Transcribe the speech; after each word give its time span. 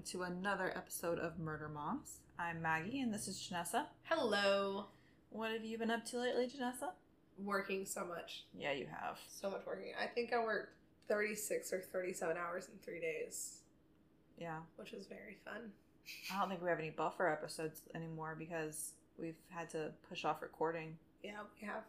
welcome 0.00 0.18
to 0.18 0.22
another 0.22 0.72
episode 0.74 1.18
of 1.18 1.38
Murder 1.38 1.68
Moms. 1.68 2.20
I'm 2.38 2.62
Maggie, 2.62 3.00
and 3.00 3.12
this 3.12 3.28
is 3.28 3.36
Janessa. 3.36 3.84
Hello. 4.04 4.86
What 5.28 5.52
have 5.52 5.62
you 5.62 5.76
been 5.76 5.90
up 5.90 6.06
to 6.06 6.18
lately, 6.20 6.46
Janessa? 6.46 6.92
Working 7.44 7.84
so 7.84 8.06
much. 8.06 8.44
Yeah, 8.58 8.72
you 8.72 8.86
have. 8.86 9.18
So 9.28 9.50
much 9.50 9.60
working. 9.66 9.92
I 10.02 10.06
think 10.06 10.32
I 10.32 10.42
worked 10.42 10.72
36 11.08 11.70
or 11.74 11.80
37 11.80 12.34
hours 12.38 12.68
in 12.72 12.78
three 12.82 12.98
days, 13.00 13.58
Yeah. 14.38 14.60
which 14.76 14.92
was 14.92 15.06
very 15.06 15.36
fun. 15.44 15.70
I 16.32 16.38
don't 16.40 16.48
think 16.48 16.62
we 16.62 16.70
have 16.70 16.78
any 16.78 16.90
buffer 16.90 17.28
episodes 17.28 17.82
anymore 17.94 18.34
because 18.38 18.92
we've 19.18 19.36
had 19.50 19.68
to 19.70 19.92
push 20.08 20.24
off 20.24 20.40
recording. 20.40 20.96
Yeah, 21.22 21.42
we 21.60 21.66
have. 21.66 21.82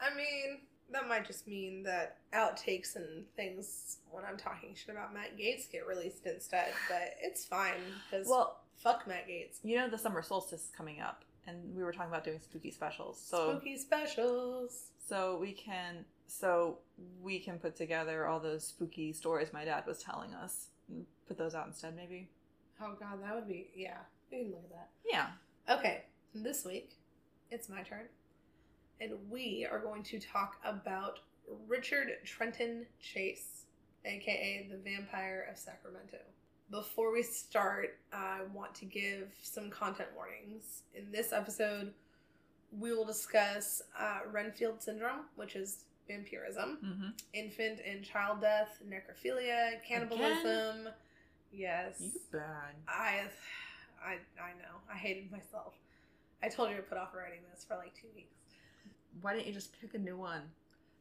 I 0.00 0.14
mean, 0.14 0.60
that 0.92 1.08
might 1.08 1.26
just 1.26 1.46
mean 1.46 1.82
that 1.84 2.18
outtakes 2.32 2.96
and 2.96 3.24
things 3.36 3.98
when 4.10 4.24
I'm 4.24 4.36
talking 4.36 4.74
shit 4.74 4.90
about 4.94 5.14
Matt 5.14 5.36
Gaetz 5.38 5.70
get 5.70 5.86
released 5.86 6.26
instead, 6.26 6.72
but 6.88 7.14
it's 7.22 7.44
fine 7.44 7.80
because 8.10 8.26
Well, 8.28 8.60
fuck 8.78 9.06
Matt 9.06 9.28
Gaetz. 9.28 9.58
you 9.62 9.76
know 9.76 9.88
the 9.88 9.98
summer 9.98 10.22
solstice 10.22 10.62
is 10.64 10.70
coming 10.76 11.00
up, 11.00 11.24
and 11.46 11.74
we 11.74 11.82
were 11.82 11.92
talking 11.92 12.10
about 12.10 12.24
doing 12.24 12.40
spooky 12.40 12.70
specials. 12.70 13.20
So 13.24 13.50
Spooky 13.52 13.76
specials. 13.78 14.90
so 15.08 15.38
we 15.40 15.52
can 15.52 16.04
so 16.26 16.78
we 17.20 17.38
can 17.40 17.58
put 17.58 17.74
together 17.76 18.26
all 18.26 18.38
those 18.40 18.64
spooky 18.64 19.12
stories 19.12 19.52
my 19.52 19.64
dad 19.64 19.84
was 19.86 19.98
telling 20.02 20.32
us. 20.34 20.66
and 20.88 21.04
Put 21.26 21.38
those 21.38 21.54
out 21.54 21.66
instead, 21.68 21.94
maybe. 21.96 22.28
Oh 22.82 22.94
god, 22.98 23.22
that 23.22 23.34
would 23.34 23.48
be 23.48 23.70
yeah. 23.74 23.98
We 24.30 24.38
can 24.38 24.50
look 24.50 24.64
at 24.64 24.70
that. 24.70 24.88
Yeah. 25.04 25.26
Okay, 25.78 26.04
this 26.34 26.64
week 26.64 26.92
it's 27.50 27.68
my 27.68 27.82
turn. 27.82 28.06
And 29.00 29.12
we 29.30 29.66
are 29.70 29.78
going 29.78 30.02
to 30.04 30.18
talk 30.18 30.56
about 30.64 31.20
Richard 31.66 32.08
Trenton 32.24 32.86
Chase, 33.00 33.64
aka 34.04 34.68
the 34.70 34.76
Vampire 34.78 35.46
of 35.50 35.58
Sacramento. 35.58 36.18
Before 36.70 37.12
we 37.12 37.22
start, 37.22 37.96
I 38.12 38.40
want 38.52 38.74
to 38.76 38.84
give 38.84 39.28
some 39.42 39.70
content 39.70 40.10
warnings. 40.14 40.82
In 40.94 41.10
this 41.10 41.32
episode, 41.32 41.92
we 42.78 42.92
will 42.92 43.04
discuss 43.04 43.82
uh, 43.98 44.20
Renfield 44.30 44.80
syndrome, 44.82 45.22
which 45.36 45.56
is 45.56 45.84
vampirism, 46.06 46.78
Mm-hmm. 46.84 47.08
infant 47.32 47.80
and 47.86 48.04
child 48.04 48.40
death, 48.40 48.78
necrophilia, 48.88 49.82
cannibalism. 49.86 50.88
Yes. 51.52 51.96
You 52.00 52.10
bad. 52.32 52.74
I, 52.86 53.22
I, 54.04 54.12
I 54.40 54.52
know. 54.58 54.76
I 54.92 54.96
hated 54.96 55.32
myself. 55.32 55.74
I 56.42 56.48
told 56.48 56.70
you 56.70 56.76
to 56.76 56.82
put 56.82 56.96
off 56.98 57.08
writing 57.14 57.40
this 57.52 57.64
for 57.66 57.76
like 57.76 57.92
two 57.94 58.06
weeks 58.14 58.36
Why 59.20 59.34
didn't 59.34 59.46
you 59.46 59.52
just 59.52 59.78
pick 59.80 59.94
a 59.94 59.98
new 59.98 60.16
one? 60.16 60.42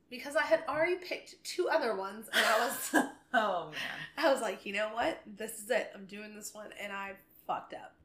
because 0.09 0.35
I 0.35 0.43
had 0.43 0.63
already 0.67 0.95
picked 0.95 1.43
two 1.43 1.69
other 1.69 1.95
ones, 1.95 2.27
and 2.33 2.45
I 2.45 2.59
was, 2.59 3.05
oh 3.33 3.65
man. 3.71 3.99
I 4.25 4.31
was 4.31 4.41
like, 4.41 4.65
you 4.65 4.73
know 4.73 4.89
what? 4.93 5.21
This 5.37 5.59
is 5.59 5.69
it. 5.69 5.91
I'm 5.93 6.05
doing 6.05 6.35
this 6.35 6.53
one, 6.53 6.69
and 6.81 6.91
I 6.91 7.13
fucked 7.45 7.73
up. 7.73 7.95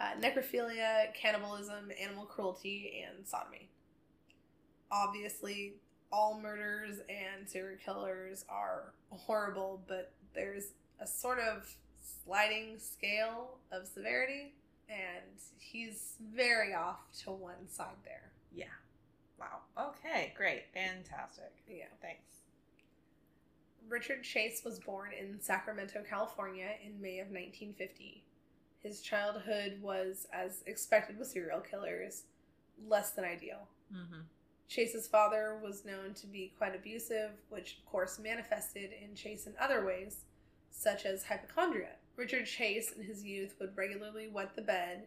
Uh, 0.00 0.12
necrophilia, 0.20 1.12
cannibalism, 1.14 1.90
animal 2.00 2.24
cruelty, 2.24 3.04
and 3.04 3.26
sodomy. 3.26 3.68
Obviously, 4.90 5.74
all 6.12 6.40
murders 6.40 7.00
and 7.08 7.48
serial 7.48 7.78
killers 7.84 8.44
are 8.48 8.94
horrible, 9.10 9.82
but 9.88 10.12
there's 10.34 10.72
a 11.00 11.06
sort 11.06 11.40
of 11.40 11.68
sliding 12.24 12.78
scale 12.78 13.58
of 13.72 13.86
severity, 13.86 14.54
and 14.88 15.40
he's 15.58 16.14
very 16.32 16.72
off 16.72 17.00
to 17.24 17.32
one 17.32 17.68
side 17.68 17.96
there. 18.04 18.30
Yeah. 18.54 18.66
Wow. 19.38 19.88
Okay. 19.90 20.32
Great. 20.36 20.64
Fantastic. 20.74 21.52
Yeah. 21.68 21.84
Thanks. 22.02 22.38
Richard 23.88 24.22
Chase 24.22 24.62
was 24.64 24.78
born 24.78 25.10
in 25.18 25.40
Sacramento, 25.40 26.02
California 26.08 26.68
in 26.84 27.00
May 27.00 27.20
of 27.20 27.28
1950. 27.28 28.22
His 28.80 29.00
childhood 29.00 29.78
was, 29.80 30.26
as 30.32 30.62
expected 30.66 31.18
with 31.18 31.28
serial 31.28 31.60
killers, 31.60 32.24
less 32.86 33.10
than 33.10 33.24
ideal. 33.24 33.68
Mm-hmm. 33.92 34.20
Chase's 34.68 35.08
father 35.08 35.58
was 35.62 35.86
known 35.86 36.12
to 36.14 36.26
be 36.26 36.52
quite 36.58 36.74
abusive, 36.74 37.30
which 37.48 37.78
of 37.78 37.90
course 37.90 38.18
manifested 38.18 38.90
in 39.02 39.14
Chase 39.14 39.46
in 39.46 39.54
other 39.58 39.84
ways, 39.84 40.24
such 40.70 41.06
as 41.06 41.24
hypochondria. 41.24 41.92
Richard 42.16 42.46
Chase 42.46 42.92
in 42.92 43.02
his 43.02 43.24
youth 43.24 43.54
would 43.60 43.76
regularly 43.76 44.28
wet 44.28 44.54
the 44.54 44.62
bed. 44.62 45.04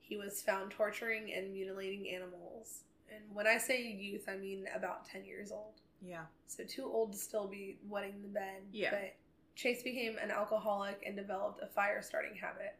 He 0.00 0.16
was 0.16 0.42
found 0.42 0.72
torturing 0.72 1.32
and 1.32 1.52
mutilating 1.52 2.10
animals. 2.10 2.80
And 3.12 3.22
when 3.34 3.46
I 3.46 3.58
say 3.58 3.82
youth, 3.82 4.24
I 4.28 4.36
mean 4.36 4.66
about 4.74 5.04
10 5.06 5.24
years 5.24 5.52
old. 5.52 5.80
Yeah. 6.02 6.24
So 6.46 6.64
too 6.64 6.84
old 6.84 7.12
to 7.12 7.18
still 7.18 7.46
be 7.48 7.78
wetting 7.88 8.22
the 8.22 8.28
bed. 8.28 8.62
Yeah. 8.72 8.90
But 8.90 9.14
Chase 9.56 9.82
became 9.82 10.16
an 10.18 10.30
alcoholic 10.30 11.02
and 11.06 11.16
developed 11.16 11.62
a 11.62 11.66
fire 11.66 12.02
starting 12.02 12.34
habit. 12.34 12.76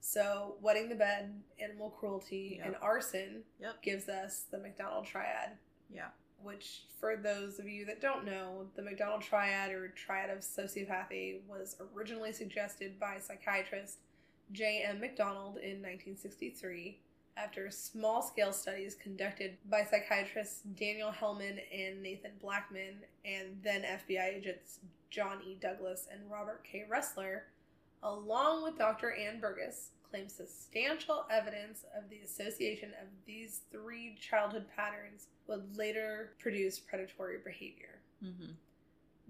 So 0.00 0.56
wetting 0.60 0.88
the 0.90 0.94
bed, 0.94 1.42
animal 1.58 1.90
cruelty, 1.90 2.56
Yep. 2.58 2.66
and 2.66 2.76
arson 2.82 3.44
Yep. 3.58 3.82
gives 3.82 4.08
us 4.08 4.42
the 4.50 4.58
McDonald 4.58 5.06
triad. 5.06 5.56
Yeah. 5.90 6.10
Which, 6.42 6.82
for 7.00 7.16
those 7.16 7.58
of 7.58 7.66
you 7.68 7.86
that 7.86 8.02
don't 8.02 8.26
know, 8.26 8.68
the 8.74 8.82
McDonald 8.82 9.22
triad 9.22 9.72
or 9.72 9.88
triad 9.88 10.28
of 10.28 10.40
sociopathy 10.40 11.42
was 11.46 11.76
originally 11.94 12.32
suggested 12.32 13.00
by 13.00 13.18
psychiatrist 13.18 14.00
J.M. 14.52 15.00
McDonald 15.00 15.56
in 15.56 15.80
1963 15.80 17.00
after 17.36 17.70
small 17.70 18.22
scale 18.22 18.52
studies 18.52 18.94
conducted 18.94 19.56
by 19.68 19.84
psychiatrists 19.84 20.60
Daniel 20.78 21.10
Hellman 21.10 21.60
and 21.72 22.02
Nathan 22.02 22.32
Blackman, 22.40 22.96
and 23.24 23.56
then 23.62 23.82
FBI 23.82 24.36
agents 24.36 24.80
John 25.10 25.40
E. 25.46 25.56
Douglas 25.60 26.08
and 26.12 26.30
Robert 26.30 26.64
K. 26.64 26.84
Ressler, 26.90 27.40
along 28.02 28.62
with 28.62 28.78
Dr. 28.78 29.12
Ann 29.12 29.40
Burgess, 29.40 29.90
claimed 30.10 30.30
substantial 30.30 31.24
evidence 31.30 31.84
of 31.96 32.08
the 32.08 32.20
association 32.24 32.90
of 33.00 33.08
these 33.26 33.62
three 33.72 34.16
childhood 34.20 34.66
patterns 34.76 35.26
would 35.48 35.76
later 35.76 36.34
produce 36.38 36.78
predatory 36.78 37.38
behavior. 37.44 37.98
Mm-hmm. 38.24 38.52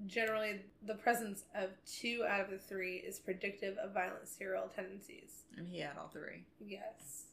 Generally, 0.06 0.60
the 0.86 0.94
presence 0.94 1.44
of 1.54 1.70
two 1.86 2.24
out 2.28 2.40
of 2.40 2.50
the 2.50 2.58
three 2.58 2.96
is 2.96 3.18
predictive 3.18 3.78
of 3.78 3.94
violent 3.94 4.28
serial 4.28 4.70
tendencies. 4.74 5.44
And 5.56 5.68
he 5.68 5.80
had 5.80 5.96
all 5.98 6.08
three. 6.08 6.44
Yes. 6.60 7.24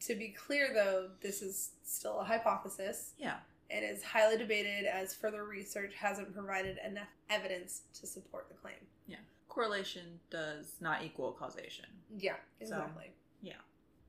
To 0.00 0.14
be 0.14 0.28
clear, 0.28 0.72
though, 0.74 1.10
this 1.20 1.42
is 1.42 1.70
still 1.84 2.20
a 2.20 2.24
hypothesis 2.24 3.12
Yeah. 3.18 3.38
and 3.70 3.84
is 3.84 4.02
highly 4.02 4.36
debated 4.36 4.84
as 4.84 5.14
further 5.14 5.44
research 5.44 5.94
hasn't 5.94 6.32
provided 6.34 6.78
enough 6.84 7.08
evidence 7.30 7.82
to 7.94 8.06
support 8.06 8.48
the 8.48 8.54
claim. 8.54 8.86
Yeah. 9.06 9.16
Correlation 9.48 10.20
does 10.30 10.76
not 10.80 11.02
equal 11.02 11.32
causation. 11.32 11.86
Yeah, 12.16 12.36
So, 12.58 12.64
exactly. 12.76 13.12
yeah. 13.40 13.54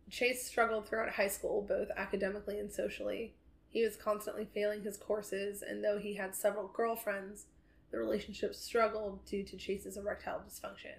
Chase 0.10 0.46
struggled 0.46 0.88
throughout 0.88 1.10
high 1.12 1.28
school, 1.28 1.62
both 1.62 1.90
academically 1.96 2.60
and 2.60 2.72
socially. 2.72 3.34
He 3.70 3.84
was 3.84 3.96
constantly 3.96 4.46
failing 4.46 4.84
his 4.84 4.98
courses, 4.98 5.62
and 5.62 5.84
though 5.84 5.98
he 6.00 6.16
had 6.16 6.36
several 6.36 6.68
girlfriends, 6.68 7.46
the 7.92 7.98
relationship 7.98 8.56
struggled 8.56 9.26
due 9.26 9.44
to 9.44 9.58
Chase's 9.58 9.98
erectile 9.98 10.42
dysfunction. 10.48 10.96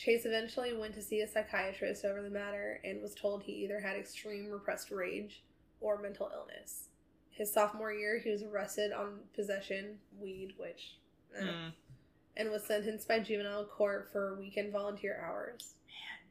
Chase 0.00 0.24
eventually 0.24 0.74
went 0.74 0.94
to 0.94 1.02
see 1.02 1.20
a 1.20 1.28
psychiatrist 1.28 2.06
over 2.06 2.22
the 2.22 2.30
matter 2.30 2.80
and 2.84 3.02
was 3.02 3.14
told 3.14 3.42
he 3.42 3.52
either 3.52 3.78
had 3.80 3.98
extreme 3.98 4.48
repressed 4.50 4.90
rage 4.90 5.42
or 5.82 6.00
mental 6.00 6.30
illness. 6.34 6.84
His 7.28 7.52
sophomore 7.52 7.92
year, 7.92 8.18
he 8.18 8.30
was 8.30 8.42
arrested 8.42 8.92
on 8.92 9.18
possession, 9.34 9.98
weed, 10.18 10.54
which, 10.56 10.96
eh, 11.36 11.42
Mm. 11.42 11.72
and 12.38 12.50
was 12.50 12.64
sentenced 12.64 13.08
by 13.08 13.18
juvenile 13.18 13.66
court 13.66 14.10
for 14.10 14.36
weekend 14.36 14.72
volunteer 14.72 15.20
hours. 15.22 15.74
Man, 15.86 16.30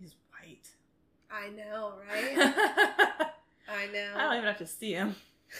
he's 0.00 0.16
white. 0.32 0.68
I 1.30 1.48
know, 1.50 1.94
right? 2.08 2.36
I 3.68 3.86
know. 3.86 4.14
I 4.16 4.22
don't 4.22 4.34
even 4.34 4.46
have 4.46 4.58
to 4.58 4.66
see 4.66 4.94
him. 4.94 5.14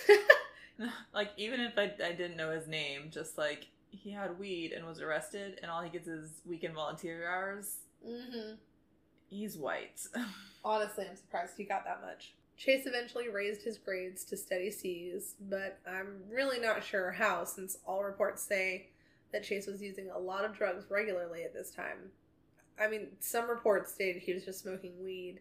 like 1.14 1.30
even 1.36 1.60
if 1.60 1.78
I, 1.78 1.92
I 2.04 2.10
didn't 2.10 2.36
know 2.36 2.50
his 2.50 2.66
name, 2.66 3.10
just 3.12 3.38
like 3.38 3.68
he 3.90 4.10
had 4.10 4.38
weed 4.38 4.72
and 4.72 4.86
was 4.86 5.00
arrested, 5.00 5.58
and 5.62 5.70
all 5.70 5.82
he 5.82 5.90
gets 5.90 6.08
is 6.08 6.30
weekend 6.46 6.74
volunteer 6.74 7.28
hours. 7.28 7.76
hmm 8.04 8.54
He's 9.28 9.56
white. 9.56 10.00
Honestly, 10.64 11.06
I'm 11.08 11.16
surprised 11.16 11.52
he 11.56 11.64
got 11.64 11.84
that 11.84 12.00
much. 12.02 12.34
Chase 12.56 12.84
eventually 12.86 13.28
raised 13.28 13.62
his 13.62 13.78
grades 13.78 14.24
to 14.24 14.36
steady 14.36 14.70
C's, 14.70 15.34
but 15.48 15.78
I'm 15.86 16.24
really 16.30 16.58
not 16.60 16.82
sure 16.84 17.12
how, 17.12 17.44
since 17.44 17.78
all 17.86 18.02
reports 18.02 18.42
say 18.42 18.88
that 19.32 19.44
Chase 19.44 19.66
was 19.66 19.80
using 19.80 20.10
a 20.10 20.18
lot 20.18 20.44
of 20.44 20.56
drugs 20.56 20.84
regularly 20.90 21.44
at 21.44 21.54
this 21.54 21.70
time. 21.70 22.10
I 22.78 22.88
mean, 22.88 23.08
some 23.20 23.48
reports 23.48 23.92
stated 23.92 24.22
he 24.22 24.34
was 24.34 24.44
just 24.44 24.60
smoking 24.62 24.92
weed, 25.04 25.40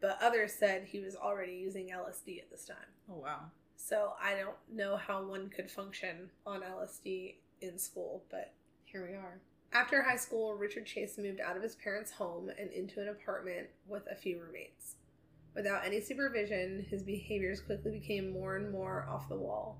but 0.00 0.18
others 0.20 0.52
said 0.52 0.84
he 0.84 0.98
was 1.00 1.14
already 1.14 1.52
using 1.52 1.88
LSD 1.90 2.40
at 2.40 2.50
this 2.50 2.64
time. 2.66 2.76
oh 3.10 3.14
wow. 3.22 3.40
So 3.76 4.12
I 4.22 4.34
don't 4.34 4.56
know 4.70 4.96
how 4.96 5.22
one 5.22 5.48
could 5.48 5.70
function 5.70 6.30
on 6.46 6.60
LSD 6.60 7.36
in 7.60 7.78
school, 7.78 8.24
but 8.30 8.54
here 8.84 9.06
we 9.06 9.14
are. 9.14 9.40
After 9.72 10.02
high 10.02 10.16
school, 10.16 10.54
Richard 10.54 10.86
Chase 10.86 11.16
moved 11.16 11.40
out 11.40 11.56
of 11.56 11.62
his 11.62 11.76
parents' 11.76 12.10
home 12.10 12.50
and 12.58 12.70
into 12.72 13.00
an 13.00 13.08
apartment 13.08 13.68
with 13.86 14.02
a 14.10 14.16
few 14.16 14.40
roommates. 14.40 14.96
Without 15.54 15.84
any 15.84 16.00
supervision, 16.00 16.86
his 16.88 17.02
behaviors 17.02 17.60
quickly 17.60 17.92
became 17.92 18.32
more 18.32 18.56
and 18.56 18.70
more 18.70 19.06
off 19.08 19.28
the 19.28 19.36
wall. 19.36 19.78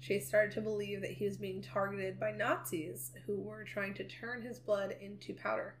Chase 0.00 0.26
started 0.26 0.52
to 0.54 0.60
believe 0.60 1.00
that 1.00 1.12
he 1.12 1.24
was 1.24 1.36
being 1.36 1.62
targeted 1.62 2.18
by 2.18 2.32
Nazis 2.32 3.12
who 3.26 3.40
were 3.40 3.62
trying 3.62 3.94
to 3.94 4.04
turn 4.04 4.42
his 4.42 4.58
blood 4.58 4.96
into 5.00 5.32
powder. 5.32 5.76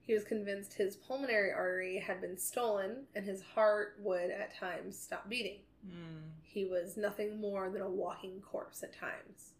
He 0.00 0.14
was 0.14 0.24
convinced 0.24 0.72
his 0.72 0.96
pulmonary 0.96 1.52
artery 1.52 1.98
had 1.98 2.22
been 2.22 2.38
stolen 2.38 3.04
and 3.14 3.26
his 3.26 3.42
heart 3.42 3.96
would 4.00 4.30
at 4.30 4.56
times 4.56 4.98
stop 4.98 5.28
beating. 5.28 5.58
Hmm. 5.84 6.30
He 6.42 6.64
was 6.64 6.96
nothing 6.96 7.38
more 7.38 7.68
than 7.68 7.82
a 7.82 7.90
walking 7.90 8.40
corpse 8.40 8.82
at 8.82 8.94
times. 8.94 9.52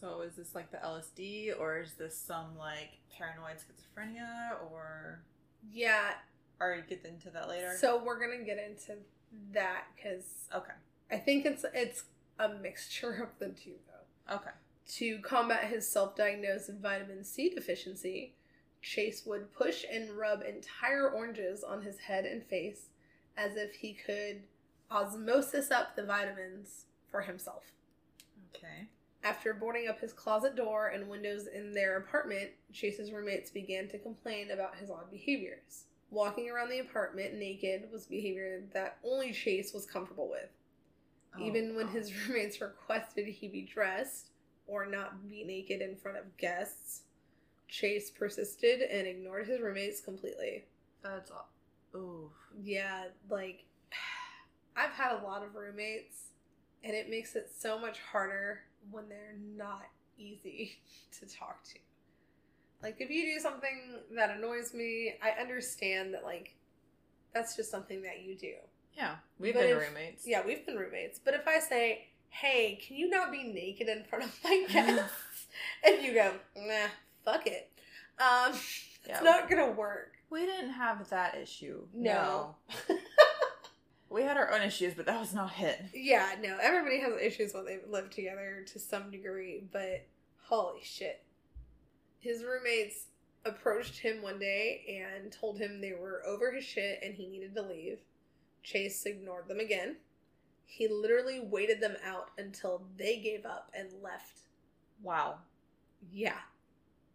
So 0.00 0.20
is 0.22 0.36
this 0.36 0.54
like 0.54 0.70
the 0.70 0.78
LSD 0.78 1.58
or 1.58 1.80
is 1.80 1.94
this 1.94 2.16
some 2.16 2.56
like 2.58 2.98
paranoid 3.16 3.56
schizophrenia 3.56 4.62
or 4.70 5.22
Yeah, 5.72 6.12
or 6.60 6.74
you 6.74 6.82
get 6.88 7.04
into 7.04 7.30
that 7.30 7.48
later? 7.48 7.74
so 7.78 8.02
we're 8.02 8.18
gonna 8.20 8.44
get 8.44 8.58
into 8.58 8.96
that 9.52 9.84
because 9.94 10.48
okay. 10.54 10.72
I 11.10 11.16
think 11.16 11.46
it's 11.46 11.64
it's 11.74 12.04
a 12.38 12.48
mixture 12.48 13.12
of 13.22 13.38
the 13.38 13.54
two 13.54 13.74
though. 13.86 14.34
Okay. 14.36 14.50
To 14.98 15.18
combat 15.18 15.64
his 15.64 15.88
self-diagnosed 15.88 16.70
vitamin 16.80 17.24
C 17.24 17.48
deficiency, 17.48 18.34
Chase 18.82 19.24
would 19.26 19.52
push 19.52 19.84
and 19.90 20.10
rub 20.10 20.42
entire 20.42 21.08
oranges 21.10 21.64
on 21.64 21.82
his 21.82 21.98
head 21.98 22.24
and 22.24 22.44
face 22.44 22.86
as 23.36 23.56
if 23.56 23.76
he 23.76 23.94
could 23.94 24.42
osmosis 24.90 25.70
up 25.70 25.96
the 25.96 26.04
vitamins 26.04 26.84
for 27.10 27.22
himself. 27.22 27.64
Okay. 28.54 28.88
After 29.26 29.52
boarding 29.52 29.88
up 29.88 29.98
his 29.98 30.12
closet 30.12 30.54
door 30.54 30.86
and 30.86 31.08
windows 31.08 31.48
in 31.48 31.72
their 31.72 31.96
apartment, 31.96 32.50
Chase's 32.72 33.10
roommates 33.10 33.50
began 33.50 33.88
to 33.88 33.98
complain 33.98 34.52
about 34.52 34.76
his 34.76 34.88
odd 34.88 35.10
behaviors. 35.10 35.86
Walking 36.12 36.48
around 36.48 36.68
the 36.68 36.78
apartment 36.78 37.34
naked 37.34 37.88
was 37.90 38.06
behavior 38.06 38.62
that 38.72 38.98
only 39.02 39.32
Chase 39.32 39.74
was 39.74 39.84
comfortable 39.84 40.30
with. 40.30 40.48
Oh, 41.36 41.44
Even 41.44 41.74
when 41.74 41.88
his 41.88 42.12
roommates 42.28 42.60
requested 42.60 43.26
he 43.26 43.48
be 43.48 43.62
dressed 43.62 44.30
or 44.68 44.86
not 44.86 45.28
be 45.28 45.42
naked 45.42 45.80
in 45.80 45.96
front 45.96 46.18
of 46.18 46.36
guests, 46.36 47.02
Chase 47.66 48.10
persisted 48.10 48.80
and 48.80 49.08
ignored 49.08 49.48
his 49.48 49.60
roommates 49.60 50.00
completely. 50.00 50.66
That's 51.02 51.32
all. 51.32 51.48
Ooh. 51.96 52.30
Yeah, 52.62 53.06
like 53.28 53.64
I've 54.76 54.92
had 54.92 55.18
a 55.20 55.24
lot 55.26 55.42
of 55.42 55.56
roommates 55.56 56.26
and 56.84 56.94
it 56.94 57.10
makes 57.10 57.34
it 57.36 57.50
so 57.58 57.78
much 57.78 57.98
harder 58.00 58.60
when 58.90 59.08
they're 59.08 59.36
not 59.56 59.82
easy 60.18 60.78
to 61.20 61.26
talk 61.26 61.62
to. 61.64 61.78
Like 62.82 62.96
if 63.00 63.10
you 63.10 63.24
do 63.34 63.40
something 63.40 63.94
that 64.14 64.36
annoys 64.36 64.74
me, 64.74 65.14
I 65.22 65.40
understand 65.40 66.14
that 66.14 66.24
like 66.24 66.54
that's 67.34 67.56
just 67.56 67.70
something 67.70 68.02
that 68.02 68.20
you 68.22 68.36
do. 68.36 68.52
Yeah. 68.96 69.16
We've 69.38 69.54
But 69.54 69.60
been 69.62 69.70
if- 69.76 69.88
roommates. 69.88 70.26
Yeah, 70.26 70.42
we've 70.46 70.64
been 70.64 70.76
roommates. 70.76 71.18
But 71.18 71.34
if 71.34 71.46
I 71.48 71.58
say, 71.58 72.06
"Hey, 72.30 72.78
can 72.86 72.96
you 72.96 73.08
not 73.10 73.30
be 73.32 73.42
naked 73.44 73.88
in 73.88 74.04
front 74.04 74.24
of 74.24 74.38
my 74.44 74.64
guests?" 74.72 75.46
and 75.84 76.02
you 76.02 76.14
go, 76.14 76.32
"Nah, 76.56 76.86
fuck 77.24 77.46
it," 77.46 77.70
um, 78.18 78.52
it's 78.54 78.98
Yeah. 79.06 79.20
not 79.20 79.50
gonna 79.50 79.70
work. 79.72 80.12
We 80.30 80.44
didn't 80.46 80.70
have 80.70 81.08
that 81.10 81.34
issue. 81.36 81.86
No. 81.94 82.56
We 84.08 84.22
had 84.22 84.36
our 84.36 84.52
own 84.52 84.62
issues, 84.62 84.94
but 84.94 85.06
that 85.06 85.18
was 85.20 85.34
not 85.34 85.52
it. 85.58 85.80
Yeah, 85.92 86.36
no, 86.40 86.56
everybody 86.62 87.00
has 87.00 87.12
issues 87.20 87.52
when 87.54 87.64
they 87.64 87.78
live 87.88 88.10
together 88.10 88.64
to 88.72 88.78
some 88.78 89.10
degree, 89.10 89.64
but 89.72 90.06
holy 90.44 90.80
shit. 90.82 91.24
His 92.20 92.44
roommates 92.44 93.06
approached 93.44 93.98
him 93.98 94.22
one 94.22 94.38
day 94.38 95.02
and 95.04 95.32
told 95.32 95.58
him 95.58 95.80
they 95.80 95.92
were 95.92 96.22
over 96.26 96.52
his 96.52 96.64
shit 96.64 97.00
and 97.02 97.14
he 97.14 97.26
needed 97.26 97.54
to 97.54 97.62
leave. 97.62 97.98
Chase 98.62 99.04
ignored 99.06 99.48
them 99.48 99.60
again. 99.60 99.96
He 100.64 100.88
literally 100.88 101.40
waited 101.40 101.80
them 101.80 101.96
out 102.04 102.30
until 102.38 102.82
they 102.96 103.18
gave 103.18 103.44
up 103.46 103.70
and 103.76 103.88
left. 104.02 104.40
Wow. 105.02 105.38
Yeah, 106.12 106.38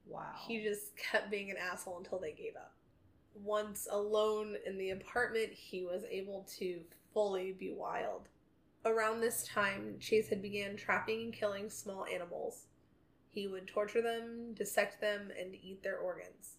Wow. 0.08 0.34
he 0.48 0.62
just 0.64 0.96
kept 0.98 1.30
being 1.32 1.52
an 1.52 1.58
asshole 1.58 1.98
until 1.98 2.20
they 2.20 2.32
gave 2.32 2.56
up. 2.56 2.74
Once 3.36 3.88
alone 3.90 4.58
in 4.66 4.78
the 4.78 4.90
apartment, 4.92 5.52
he 5.52 5.84
was 5.84 6.04
able 6.10 6.44
to 6.58 6.82
fully 7.14 7.52
be 7.52 7.72
wild. 7.72 8.28
Around 8.86 9.22
this 9.22 9.44
time, 9.44 9.98
Chase 10.00 10.30
had 10.30 10.42
began 10.42 10.76
trapping 10.76 11.22
and 11.22 11.34
killing 11.34 11.70
small 11.70 12.06
animals. 12.06 12.66
He 13.30 13.48
would 13.48 13.68
torture 13.68 14.02
them, 14.02 14.54
dissect 14.54 15.00
them, 15.00 15.32
and 15.40 15.56
eat 15.56 15.84
their 15.84 15.98
organs. 15.98 16.58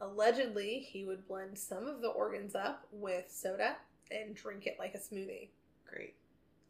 Allegedly, 0.00 0.78
he 0.78 1.04
would 1.04 1.28
blend 1.28 1.58
some 1.58 1.86
of 1.86 2.00
the 2.00 2.08
organs 2.08 2.54
up 2.54 2.86
with 2.90 3.30
soda 3.30 3.76
and 4.10 4.34
drink 4.34 4.66
it 4.66 4.78
like 4.78 4.94
a 4.94 4.98
smoothie. 4.98 5.50
Great. 5.86 6.14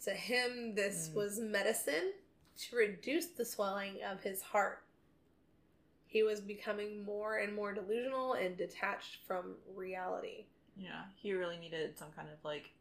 To 0.04 0.10
him, 0.12 0.74
this 0.74 1.08
Mm. 1.08 1.14
was 1.14 1.38
medicine 1.38 2.12
to 2.58 2.76
reduce 2.76 3.26
the 3.26 3.44
swelling 3.44 4.02
of 4.02 4.22
his 4.22 4.42
heart. 4.42 4.82
He 6.10 6.24
was 6.24 6.40
becoming 6.40 7.04
more 7.04 7.36
and 7.36 7.54
more 7.54 7.72
delusional 7.72 8.32
and 8.32 8.56
detached 8.56 9.18
from 9.28 9.54
reality. 9.76 10.46
Yeah. 10.76 11.02
He 11.14 11.32
really 11.32 11.56
needed 11.56 11.96
some 11.96 12.08
kind 12.16 12.26
of 12.28 12.44
like 12.44 12.72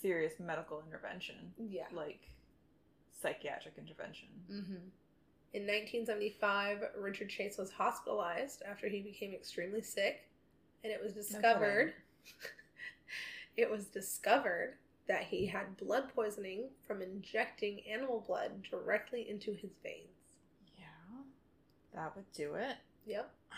serious 0.00 0.34
medical 0.38 0.80
intervention, 0.86 1.52
Yeah. 1.58 1.86
like 1.92 2.20
psychiatric 3.20 3.74
intervention. 3.78 4.28
Mm-hmm. 4.48 4.74
In 5.54 5.62
1975, 5.62 6.84
Richard 6.98 7.28
Chase 7.30 7.58
was 7.58 7.72
hospitalized 7.72 8.62
after 8.62 8.88
he 8.88 9.00
became 9.00 9.32
extremely 9.34 9.82
sick, 9.82 10.28
and 10.84 10.92
it 10.92 11.02
was 11.02 11.12
discovered. 11.14 11.94
it 13.56 13.68
was 13.68 13.86
discovered 13.86 14.74
that 15.08 15.24
he 15.24 15.46
had 15.46 15.76
blood 15.78 16.04
poisoning 16.14 16.68
from 16.86 17.02
injecting 17.02 17.80
animal 17.90 18.24
blood 18.24 18.62
directly 18.70 19.28
into 19.28 19.52
his 19.52 19.72
veins. 19.82 20.06
That 21.94 22.14
would 22.16 22.30
do 22.32 22.54
it. 22.54 22.76
Yep. 23.06 23.30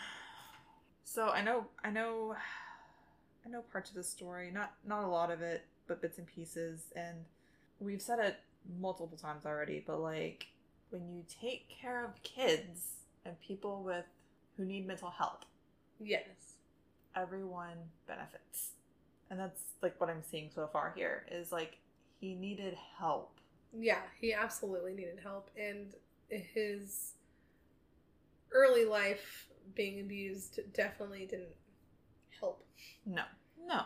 So 1.07 1.29
I 1.29 1.41
know 1.41 1.67
I 1.83 1.91
know 1.91 2.35
I 3.45 3.49
know 3.49 3.61
parts 3.61 3.89
of 3.89 3.95
the 3.95 4.03
story, 4.03 4.51
not 4.51 4.73
not 4.85 5.03
a 5.03 5.07
lot 5.07 5.31
of 5.31 5.41
it, 5.41 5.65
but 5.87 6.01
bits 6.01 6.17
and 6.17 6.27
pieces 6.27 6.91
and 6.95 7.25
we've 7.79 8.01
said 8.01 8.19
it 8.19 8.37
multiple 8.79 9.17
times 9.17 9.45
already, 9.45 9.83
but 9.85 9.99
like 9.99 10.47
when 10.89 11.07
you 11.09 11.23
take 11.41 11.69
care 11.69 12.03
of 12.03 12.21
kids 12.23 12.95
and 13.25 13.39
people 13.41 13.83
with 13.83 14.05
who 14.57 14.65
need 14.65 14.87
mental 14.87 15.09
help. 15.09 15.45
Yes. 15.99 16.55
everyone 17.15 17.77
benefits. 18.07 18.71
And 19.29 19.39
that's 19.39 19.61
like 19.81 19.99
what 19.99 20.09
I'm 20.09 20.23
seeing 20.23 20.49
so 20.53 20.67
far 20.71 20.93
here 20.95 21.25
is 21.31 21.51
like 21.51 21.77
he 22.19 22.35
needed 22.35 22.75
help. 22.97 23.39
Yeah, 23.77 24.01
he 24.19 24.33
absolutely 24.33 24.93
needed 24.93 25.19
help, 25.21 25.49
and 25.57 25.93
his 26.29 27.13
early 28.51 28.85
life 28.85 29.47
being 29.75 29.99
abused 29.99 30.59
definitely 30.73 31.25
didn't 31.25 31.55
help. 32.39 32.65
No. 33.05 33.23
No. 33.67 33.81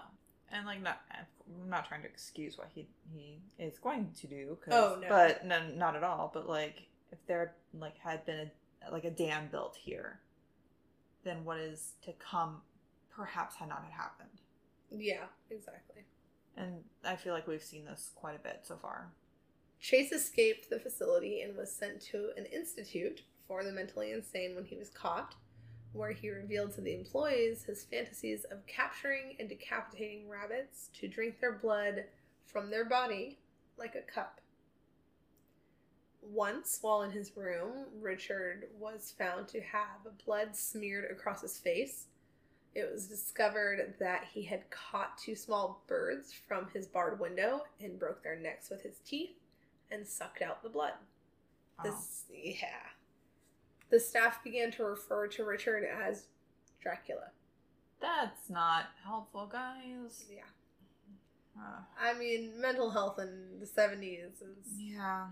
And 0.52 0.66
like 0.66 0.82
not 0.82 1.02
I'm 1.12 1.70
not 1.70 1.88
trying 1.88 2.02
to 2.02 2.08
excuse 2.08 2.58
what 2.58 2.70
he 2.74 2.88
he 3.14 3.40
is 3.58 3.78
going 3.80 4.12
to 4.22 4.28
do 4.28 4.58
Oh, 4.72 4.98
no. 5.02 5.08
but 5.10 5.46
no, 5.46 5.60
not 5.76 5.96
at 5.96 6.04
all 6.04 6.30
but 6.34 6.48
like 6.50 6.88
if 7.12 7.20
there 7.28 7.54
like 7.74 7.98
had 7.98 8.26
been 8.26 8.50
a 8.88 8.92
like 8.92 9.04
a 9.04 9.12
dam 9.12 9.48
built 9.52 9.76
here 9.80 10.20
then 11.24 11.44
what 11.46 11.58
is 11.58 11.94
to 12.04 12.14
come 12.14 12.62
perhaps 13.16 13.56
had 13.56 13.70
not 13.70 13.84
had 13.84 13.94
happened 13.94 14.42
Yeah, 14.92 15.26
exactly. 15.52 16.04
and 16.58 16.84
i 17.04 17.16
feel 17.16 17.34
like 17.34 17.48
we've 17.48 17.62
seen 17.64 17.86
this 17.86 18.12
quite 18.16 18.36
a 18.36 18.40
bit 18.44 18.62
so 18.64 18.76
far 18.76 19.12
Chase 19.80 20.12
escaped 20.12 20.70
the 20.70 20.80
facility 20.80 21.42
and 21.42 21.56
was 21.56 21.72
sent 21.72 22.02
to 22.12 22.30
an 22.38 22.46
institute 22.46 23.22
for 23.50 23.64
the 23.64 23.72
mentally 23.72 24.12
insane 24.12 24.56
when 24.56 24.64
he 24.64 24.78
was 24.78 24.90
caught, 24.90 25.34
where 25.92 26.12
he 26.12 26.30
revealed 26.30 26.72
to 26.76 26.82
the 26.82 26.94
employees 26.94 27.64
his 27.64 27.84
fantasies 27.84 28.46
of 28.52 28.66
capturing 28.68 29.36
and 29.40 29.50
decapitating 29.50 30.30
rabbits 30.30 30.90
to 30.94 31.08
drink 31.08 31.42
their 31.42 31.54
blood 31.54 32.06
from 32.46 32.70
their 32.70 32.86
body 32.86 33.40
like 33.78 33.96
a 33.96 34.12
cup. 34.12 34.40
Once, 36.22 36.78
while 36.82 37.02
in 37.02 37.12
his 37.12 37.36
room, 37.36 37.86
Richard 38.00 38.68
was 38.78 39.16
found 39.18 39.48
to 39.48 39.62
have 39.62 40.26
blood 40.26 40.56
smeared 40.56 41.10
across 41.10 41.42
his 41.42 41.58
face. 41.58 42.06
It 42.76 42.88
was 42.92 43.08
discovered 43.08 43.96
that 44.00 44.26
he 44.32 44.44
had 44.44 44.70
caught 44.70 45.18
two 45.18 45.36
small 45.36 45.84
birds 45.88 46.32
from 46.48 46.68
his 46.72 46.86
barred 46.86 47.20
window 47.20 47.62
and 47.82 47.98
broke 47.98 48.22
their 48.22 48.38
necks 48.38 48.70
with 48.70 48.84
his 48.84 49.00
teeth 49.04 49.38
and 49.90 50.08
sucked 50.08 50.44
out 50.44 50.62
the 50.62 50.70
blood. 50.70 50.94
Wow. 51.84 51.92
This, 51.92 52.26
yeah. 52.32 52.90
The 53.90 54.00
staff 54.00 54.44
began 54.44 54.72
to 54.74 54.84
refer 54.84 55.28
to 55.30 55.44
Richard 55.46 55.84
as 55.84 56.26
Dracula. 56.82 57.32
that's 58.02 58.50
not 58.50 58.86
helpful 59.04 59.48
guys 59.52 60.26
Yeah. 60.32 60.44
Uh, 61.60 61.82
I 62.00 62.14
mean, 62.18 62.54
mental 62.62 62.90
health 62.92 63.20
in 63.20 63.60
the 63.60 63.66
70s 63.66 64.42
is. 64.42 64.68
yeah 64.78 65.28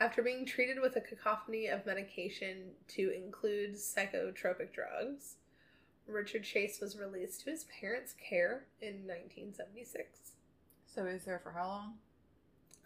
After 0.00 0.22
being 0.22 0.44
treated 0.46 0.80
with 0.80 0.96
a 0.96 1.00
cacophony 1.00 1.66
of 1.68 1.86
medication 1.86 2.70
to 2.88 3.12
include 3.14 3.74
psychotropic 3.74 4.72
drugs, 4.72 5.36
Richard 6.06 6.42
Chase 6.42 6.80
was 6.80 6.96
released 6.98 7.42
to 7.42 7.50
his 7.50 7.66
parents' 7.80 8.14
care 8.14 8.64
in 8.80 9.06
1976. 9.06 10.32
so 10.86 11.04
he 11.06 11.12
was 11.12 11.24
there 11.24 11.38
for 11.42 11.52
how 11.52 11.66
long 11.66 11.94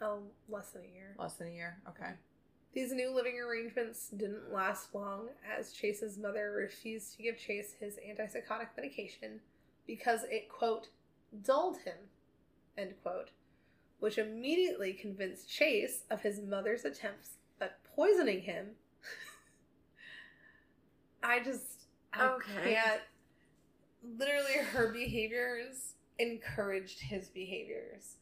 Oh, 0.04 0.18
less 0.48 0.70
than 0.72 0.82
a 0.82 0.92
year. 0.92 1.14
Less 1.16 1.34
than 1.34 1.46
a 1.46 1.52
year. 1.52 1.76
Okay. 1.88 2.10
These 2.72 2.92
new 2.92 3.14
living 3.14 3.38
arrangements 3.38 4.08
didn't 4.08 4.52
last 4.52 4.94
long 4.94 5.28
as 5.46 5.72
Chase's 5.72 6.18
mother 6.18 6.52
refused 6.52 7.14
to 7.16 7.22
give 7.22 7.38
Chase 7.38 7.74
his 7.78 7.98
antipsychotic 7.98 8.68
medication 8.76 9.40
because 9.86 10.20
it, 10.30 10.48
quote, 10.48 10.88
dulled 11.42 11.78
him, 11.78 11.96
end 12.78 12.94
quote, 13.02 13.30
which 14.00 14.16
immediately 14.18 14.92
convinced 14.94 15.50
Chase 15.50 16.04
of 16.10 16.22
his 16.22 16.40
mother's 16.40 16.84
attempts 16.84 17.36
at 17.60 17.82
poisoning 17.84 18.42
him. 18.42 18.70
I 21.22 21.40
just, 21.40 21.84
I 22.12 22.26
Okay. 22.34 22.74
can't. 22.74 23.00
Literally, 24.18 24.54
her 24.72 24.92
behaviors 24.92 25.94
encouraged 26.18 27.00
his 27.00 27.28
behaviors. 27.28 28.16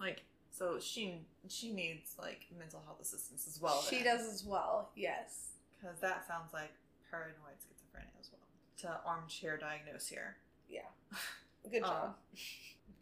Like, 0.00 0.22
so 0.60 0.78
she 0.78 1.22
she 1.48 1.72
needs 1.72 2.14
like 2.20 2.42
mental 2.58 2.82
health 2.84 3.00
assistance 3.00 3.46
as 3.48 3.60
well. 3.60 3.80
she 3.88 4.02
does 4.04 4.28
as 4.28 4.44
well, 4.44 4.90
yes. 4.94 5.52
because 5.80 5.98
that 6.00 6.26
sounds 6.28 6.52
like 6.52 6.70
paranoid 7.10 7.56
schizophrenia 7.58 8.20
as 8.20 8.28
well. 8.30 8.40
To 8.82 9.00
armchair 9.08 9.56
diagnose 9.56 10.06
here. 10.06 10.36
Yeah. 10.68 10.80
Good 11.72 11.82
Uh, 11.82 11.86
job. 11.88 12.16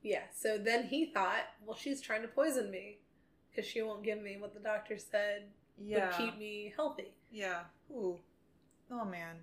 Yeah, 0.03 0.23
so 0.33 0.57
then 0.57 0.85
he 0.85 1.07
thought, 1.07 1.47
well, 1.67 1.77
she's 1.77 2.01
trying 2.01 2.23
to 2.23 2.29
poison 2.29 2.71
me 2.71 2.99
because 3.51 3.69
she 3.69 3.83
won't 3.83 4.05
give 4.05 4.23
me 4.23 4.37
what 4.39 4.55
the 4.55 4.61
doctor 4.61 4.97
said 4.97 5.43
Yeah. 5.77 6.07
would 6.07 6.17
keep 6.17 6.39
me 6.39 6.73
healthy. 6.77 7.11
Yeah. 7.33 7.63
Ooh. 7.91 8.19
Oh 8.91 9.05
man. 9.05 9.37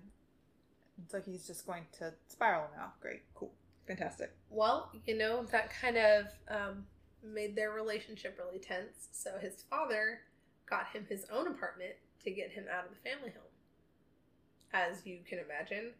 So 1.08 1.20
he's 1.20 1.46
just 1.46 1.66
going 1.66 1.84
to 1.98 2.14
spiral 2.28 2.68
now. 2.74 2.94
Great. 3.02 3.22
Cool. 3.34 3.52
Fantastic. 3.86 4.34
Well, 4.48 4.90
you 5.06 5.16
know, 5.18 5.44
that 5.52 5.70
kind 5.78 5.98
of 5.98 6.26
um, 6.48 6.86
made 7.32 7.56
their 7.56 7.72
relationship 7.72 8.38
really 8.38 8.58
tense. 8.58 9.08
So 9.12 9.38
his 9.40 9.64
father 9.68 10.20
got 10.68 10.88
him 10.88 11.06
his 11.08 11.26
own 11.32 11.46
apartment 11.46 11.94
to 12.24 12.30
get 12.30 12.50
him 12.50 12.64
out 12.72 12.84
of 12.84 12.90
the 12.90 13.08
family 13.08 13.30
home. 13.30 13.42
As 14.72 15.06
you 15.06 15.18
can 15.28 15.38
imagine, 15.38 15.92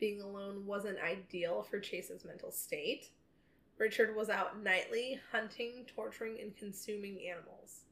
being 0.00 0.20
alone 0.20 0.66
wasn't 0.66 0.98
ideal 0.98 1.66
for 1.68 1.78
Chase's 1.78 2.24
mental 2.24 2.50
state. 2.50 3.10
Richard 3.78 4.16
was 4.16 4.30
out 4.30 4.62
nightly 4.62 5.20
hunting, 5.32 5.84
torturing, 5.94 6.38
and 6.40 6.56
consuming 6.56 7.18
animals. 7.28 7.82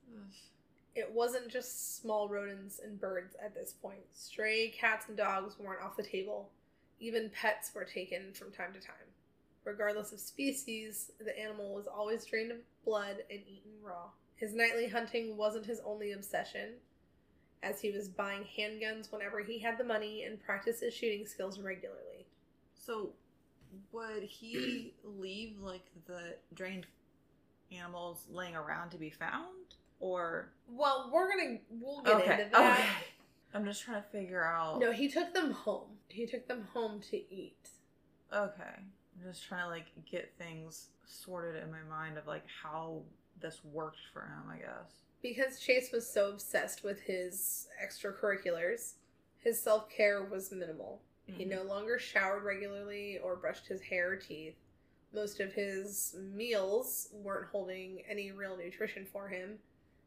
It 0.95 1.11
wasn't 1.13 1.49
just 1.49 2.01
small 2.01 2.29
rodents 2.29 2.81
and 2.83 3.01
birds 3.01 3.35
at 3.43 3.55
this 3.55 3.73
point. 3.73 4.03
Stray 4.13 4.69
cats 4.69 5.07
and 5.09 5.17
dogs 5.17 5.59
weren't 5.59 5.83
off 5.83 5.97
the 5.97 6.03
table. 6.03 6.51
Even 7.01 7.31
pets 7.31 7.73
were 7.75 7.85
taken 7.85 8.33
from 8.33 8.53
time 8.53 8.73
to 8.75 8.81
time. 8.81 8.97
Regardless 9.65 10.13
of 10.13 10.21
species, 10.21 11.13
the 11.21 11.39
animal 11.39 11.75
was 11.75 11.87
always 11.87 12.25
drained 12.25 12.51
of 12.51 12.59
blood 12.85 13.17
and 13.31 13.41
eaten 13.47 13.71
raw. 13.83 14.09
His 14.37 14.55
nightly 14.55 14.89
hunting 14.89 15.37
wasn't 15.37 15.67
his 15.67 15.81
only 15.85 16.13
obsession, 16.13 16.75
as 17.63 17.81
he 17.81 17.93
was 17.93 18.09
buying 18.09 18.45
handguns 18.59 19.13
whenever 19.13 19.41
he 19.41 19.61
had 19.61 19.79
the 19.79 19.85
money 19.85 20.25
and 20.25 20.43
practiced 20.43 20.83
his 20.83 20.93
shooting 20.95 21.27
skills 21.27 21.61
regularly. 21.61 22.27
So, 22.75 23.11
would 23.93 24.25
he 24.25 24.95
leave 25.05 25.61
like 25.61 25.85
the 26.07 26.35
drained 26.55 26.87
animals 27.71 28.27
laying 28.31 28.57
around 28.57 28.91
to 28.91 28.99
be 28.99 29.11
found, 29.11 29.77
or 30.01 30.49
Well, 30.69 31.09
we're 31.13 31.31
gonna 31.31 31.59
we'll 31.71 32.03
get 32.03 32.17
okay? 32.17 32.33
into 32.33 32.49
that. 32.53 32.79
Okay. 32.81 32.89
I'm 33.55 33.65
just 33.65 33.83
trying 33.85 34.03
to 34.03 34.09
figure 34.09 34.45
out. 34.45 34.81
No, 34.81 34.91
he 34.93 35.09
took 35.09 35.33
them 35.35 35.53
home. 35.53 35.91
He 36.09 36.27
took 36.27 36.49
them 36.49 36.67
home 36.73 37.01
to 37.11 37.17
eat. 37.17 37.69
Okay. 38.35 38.81
I'm 39.17 39.31
just 39.31 39.45
trying 39.47 39.65
to 39.65 39.69
like 39.71 39.87
get 40.11 40.33
things 40.39 40.89
sorted 41.07 41.63
in 41.63 41.71
my 41.71 41.83
mind 41.89 42.19
of 42.19 42.27
like 42.27 42.45
how 42.63 43.03
this 43.41 43.61
worked 43.65 43.99
for 44.13 44.23
him. 44.23 44.51
I 44.51 44.59
guess. 44.59 44.93
Because 45.23 45.61
Chase 45.61 45.91
was 45.93 46.09
so 46.09 46.31
obsessed 46.31 46.83
with 46.83 47.01
his 47.03 47.69
extracurriculars, 47.85 48.95
his 49.39 49.61
self 49.63 49.89
care 49.89 50.23
was 50.25 50.51
minimal. 50.51 51.01
He 51.27 51.45
Mhm. 51.45 51.49
no 51.51 51.63
longer 51.63 51.99
showered 51.99 52.43
regularly 52.43 53.19
or 53.19 53.37
brushed 53.37 53.67
his 53.69 53.81
hair 53.83 54.11
or 54.13 54.17
teeth. 54.17 54.57
Most 55.13 55.41
of 55.41 55.53
his 55.53 56.15
meals 56.19 57.09
weren't 57.13 57.49
holding 57.51 58.05
any 58.07 58.33
real 58.33 58.57
nutrition 58.57 59.07
for 59.07 59.29
him, 59.29 59.61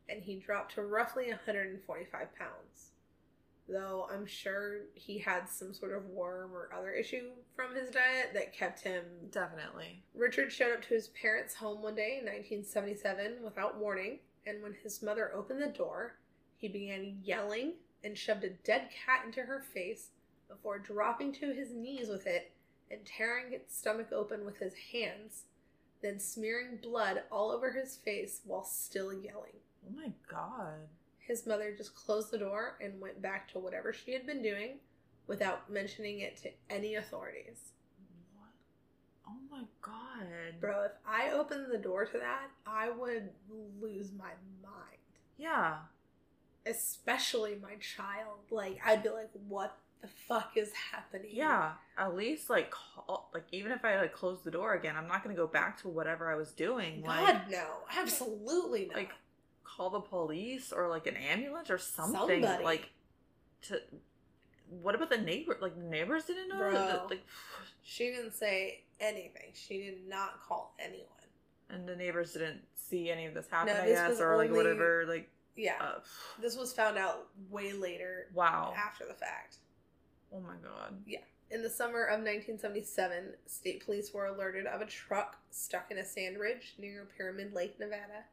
and 0.10 0.22
he 0.24 0.40
dropped 0.40 0.74
to 0.74 0.82
roughly 0.84 1.30
145 1.30 2.36
pounds. 2.36 2.92
Though 3.68 4.08
I'm 4.12 4.28
sure 4.28 4.82
he 4.94 5.18
had 5.18 5.50
some 5.50 5.74
sort 5.74 5.94
of 5.94 6.06
worm 6.06 6.54
or 6.54 6.70
other 6.72 6.92
issue 6.92 7.32
from 7.56 7.76
his 7.76 7.90
diet 7.90 8.32
that 8.34 8.54
kept 8.54 8.82
him 8.82 9.04
Definitely. 9.32 10.04
Richard 10.14 10.52
showed 10.52 10.74
up 10.74 10.84
to 10.84 10.94
his 10.94 11.08
parents' 11.10 11.56
home 11.56 11.82
one 11.82 11.96
day 11.96 12.20
in 12.20 12.26
1977 12.26 13.44
without 13.44 13.78
warning, 13.78 14.20
and 14.46 14.62
when 14.62 14.76
his 14.84 15.02
mother 15.02 15.34
opened 15.34 15.62
the 15.62 15.68
door, 15.68 16.16
he 16.58 16.68
began 16.68 17.18
yelling 17.24 17.74
and 18.04 18.18
shoved 18.18 18.44
a 18.44 18.50
dead 18.50 18.90
cat 19.06 19.24
into 19.26 19.42
her 19.42 19.62
face 19.62 20.10
before 20.48 20.78
dropping 20.78 21.34
to 21.34 21.52
his 21.54 21.72
knees 21.74 22.08
with 22.08 22.28
it 22.28 22.52
and 22.92 23.06
tearing 23.06 23.52
its 23.52 23.76
stomach 23.76 24.12
open 24.12 24.46
with 24.46 24.58
his 24.58 24.74
hands, 24.92 25.46
then 26.02 26.20
smearing 26.20 26.78
blood 26.82 27.24
all 27.32 27.50
over 27.52 27.72
his 27.72 27.98
face 27.98 28.42
while 28.46 28.64
still 28.64 29.12
yelling. 29.12 29.58
Oh 29.88 29.96
my 29.96 30.12
god. 30.30 30.88
His 31.28 31.46
mother 31.48 31.74
just 31.76 31.96
closed 31.96 32.32
the 32.32 32.38
door 32.38 32.78
and 32.82 33.00
went 33.02 33.22
back 33.22 33.52
to 33.52 33.60
whatever 33.60 33.92
she 33.94 34.14
had 34.14 34.26
been 34.28 34.42
doing 34.42 34.78
without 35.28 35.70
mentioning 35.72 36.20
it 36.20 36.38
to 36.38 36.52
any 36.70 36.96
authorities. 36.96 37.72
What? 38.36 38.50
Oh 39.28 39.40
my 39.52 39.64
god. 39.82 40.60
Bro, 40.62 40.84
if 40.84 40.92
I 41.08 41.32
opened 41.32 41.68
the 41.72 41.78
door 41.80 42.06
to 42.06 42.18
that, 42.20 42.50
I 42.68 42.90
would 42.92 43.30
lose 43.82 44.12
my 44.18 44.32
mind. 44.62 45.00
Yeah. 45.38 45.78
Especially 46.66 47.58
my 47.62 47.76
child. 47.76 48.40
Like, 48.52 48.80
I'd 48.86 49.04
be 49.04 49.10
like, 49.10 49.30
what 49.48 49.76
the 50.02 50.08
fuck 50.28 50.52
is 50.56 50.72
happening? 50.92 51.32
Yeah. 51.32 51.74
At 51.98 52.16
least 52.16 52.50
like 52.50 52.72
call, 52.72 53.30
like 53.34 53.46
even 53.52 53.72
if 53.72 53.84
I 53.86 54.00
like 54.00 54.14
close 54.14 54.44
the 54.44 54.52
door 54.52 54.74
again, 54.74 54.96
I'm 54.96 55.08
not 55.08 55.24
gonna 55.24 55.36
go 55.36 55.48
back 55.48 55.82
to 55.82 55.88
whatever 55.90 56.32
I 56.32 56.36
was 56.36 56.52
doing. 56.52 57.02
God, 57.06 57.24
Like 57.24 57.50
no. 57.50 57.66
Absolutely 57.98 58.88
not. 58.88 58.96
like 58.98 59.12
call 59.76 59.90
the 59.90 60.00
police 60.00 60.72
or 60.72 60.88
like 60.88 61.08
an 61.08 61.16
ambulance 61.18 61.70
or 61.70 61.78
something. 61.78 62.44
Somebody. 62.44 62.64
Like 62.64 62.90
to. 63.64 63.80
What 64.82 64.96
about 64.96 65.10
the 65.10 65.18
neighbor? 65.18 65.58
Like 65.62 65.76
the 65.76 65.84
neighbors 65.84 66.26
didn't 66.26 66.50
know. 66.50 66.58
Bro. 66.58 66.72
that- 66.72 67.10
like, 67.10 67.26
she 67.84 68.06
didn't 68.12 68.34
say 68.34 68.82
anything. 69.00 69.52
She 69.54 69.78
did 69.80 70.08
not 70.08 70.42
call 70.48 70.74
anyone. 70.80 71.10
and 71.70 71.88
the 71.88 71.96
neighbors 71.96 72.34
didn't 72.34 72.62
see 72.76 73.10
any 73.10 73.26
of 73.26 73.34
this 73.34 73.48
happen. 73.50 73.74
No, 73.74 73.82
I 73.82 73.86
this 73.86 74.00
guess 74.00 74.10
was 74.12 74.22
or 74.22 74.38
like 74.38 74.52
whatever. 74.52 75.06
Like. 75.08 75.30
Yeah. 75.56 75.76
Uh, 75.80 76.00
this 76.42 76.58
was 76.58 76.74
found 76.74 76.98
out 76.98 77.28
way 77.50 77.72
later 77.72 78.28
wow. 78.34 78.74
after 78.76 79.06
the 79.06 79.14
fact. 79.14 79.58
Oh 80.34 80.42
my 80.42 80.56
god. 80.62 80.98
Yeah. 81.06 81.20
In 81.52 81.62
the 81.62 81.70
summer 81.70 82.04
of 82.04 82.20
1977, 82.20 83.36
state 83.46 83.86
police 83.86 84.14
were 84.14 84.26
alerted 84.26 84.66
of 84.66 84.82
a 84.82 84.86
truck 84.86 85.38
stuck 85.52 85.92
in 85.92 86.00
a 86.00 86.06
sand 86.06 86.40
ridge 86.40 86.74
near 86.78 87.08
Pyramid 87.16 87.54
Lake, 87.54 87.80
Nevada. 87.80 88.26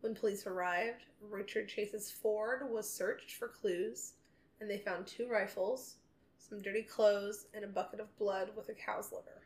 When 0.00 0.14
police 0.14 0.46
arrived, 0.46 1.02
Richard 1.20 1.68
Chase's 1.68 2.10
Ford 2.10 2.70
was 2.70 2.88
searched 2.92 3.32
for 3.32 3.48
clues, 3.48 4.12
and 4.60 4.70
they 4.70 4.78
found 4.78 5.06
two 5.06 5.28
rifles, 5.28 5.96
some 6.38 6.62
dirty 6.62 6.82
clothes, 6.82 7.46
and 7.54 7.64
a 7.64 7.68
bucket 7.68 8.00
of 8.00 8.16
blood 8.18 8.50
with 8.56 8.68
a 8.68 8.74
cow's 8.74 9.10
liver. 9.12 9.42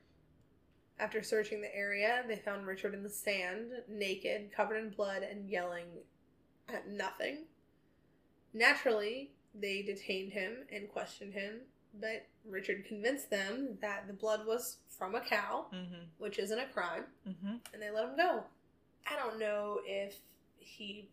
After 0.99 1.23
searching 1.23 1.61
the 1.63 1.75
area, 1.75 2.23
they 2.29 2.37
found 2.37 2.67
Richard 2.67 2.93
in 2.95 3.03
the 3.03 3.09
sand, 3.09 3.73
naked, 3.89 4.53
covered 4.55 4.77
in 4.77 4.91
blood, 4.91 5.23
and 5.23 5.49
yelling 5.49 5.87
at 6.69 6.87
nothing. 6.89 7.45
Naturally, 8.53 9.31
they 9.55 9.83
detained 9.83 10.33
him 10.33 10.59
and 10.71 10.89
questioned 10.91 11.33
him, 11.35 11.61
but 11.99 12.27
Richard 12.49 12.85
convinced 12.87 13.31
them 13.31 13.79
that 13.81 14.07
the 14.07 14.13
blood 14.13 14.47
was 14.47 14.79
from 14.89 15.15
a 15.15 15.21
cow, 15.21 15.67
Mm-hmm. 15.75 16.03
which 16.19 16.39
isn't 16.39 16.59
a 16.59 16.67
crime, 16.67 17.05
Mm-hmm. 17.29 17.55
and 17.73 17.83
they 17.83 17.91
let 17.91 18.05
him 18.05 18.17
go. 18.17 18.45
I 19.11 19.17
don't 19.17 19.39
know 19.39 19.81
if 19.85 20.15
he 20.65 21.09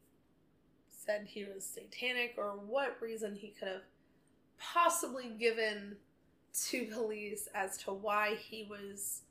said 0.89 1.25
he 1.27 1.45
was 1.45 1.65
satanic 1.65 2.35
or 2.37 2.51
what 2.51 2.97
reason 3.01 3.35
he 3.35 3.49
could 3.59 3.67
have 3.67 3.81
possibly 4.59 5.29
given 5.39 5.95
to 6.67 6.85
police 6.85 7.47
as 7.55 7.77
to 7.77 7.91
why 7.93 8.35
he 8.35 8.67
was 8.69 9.21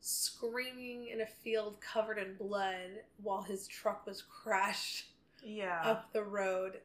screaming 0.00 1.08
in 1.08 1.20
a 1.20 1.26
field 1.26 1.76
covered 1.80 2.18
in 2.18 2.34
blood 2.36 3.02
while 3.22 3.42
his 3.42 3.66
truck 3.68 4.06
was 4.06 4.22
crashed 4.22 5.06
Yeah. 5.42 5.80
up 5.84 6.12
the 6.12 6.22
road. 6.22 6.80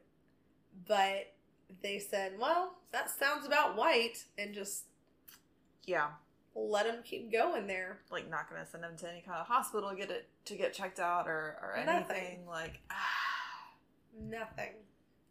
But 0.86 1.32
they 1.82 1.98
said, 1.98 2.38
well, 2.38 2.74
that 2.92 3.10
sounds 3.10 3.46
about 3.46 3.76
white, 3.76 4.24
and 4.36 4.52
just 4.54 4.84
yeah. 5.84 6.08
let 6.54 6.86
him 6.86 7.02
keep 7.04 7.32
going 7.32 7.66
there. 7.66 8.00
Like 8.10 8.28
not 8.28 8.50
gonna 8.50 8.66
send 8.66 8.84
him 8.84 8.96
to 8.98 9.08
any 9.10 9.20
kind 9.22 9.40
of 9.40 9.46
hospital 9.46 9.94
get 9.94 10.10
it 10.10 10.28
to 10.46 10.56
get 10.56 10.72
checked 10.74 11.00
out 11.00 11.26
or 11.26 11.58
or 11.62 11.82
Nothing. 11.84 12.16
anything. 12.16 12.46
Like 12.46 12.80
ah. 12.90 12.96
Nothing. 14.20 14.72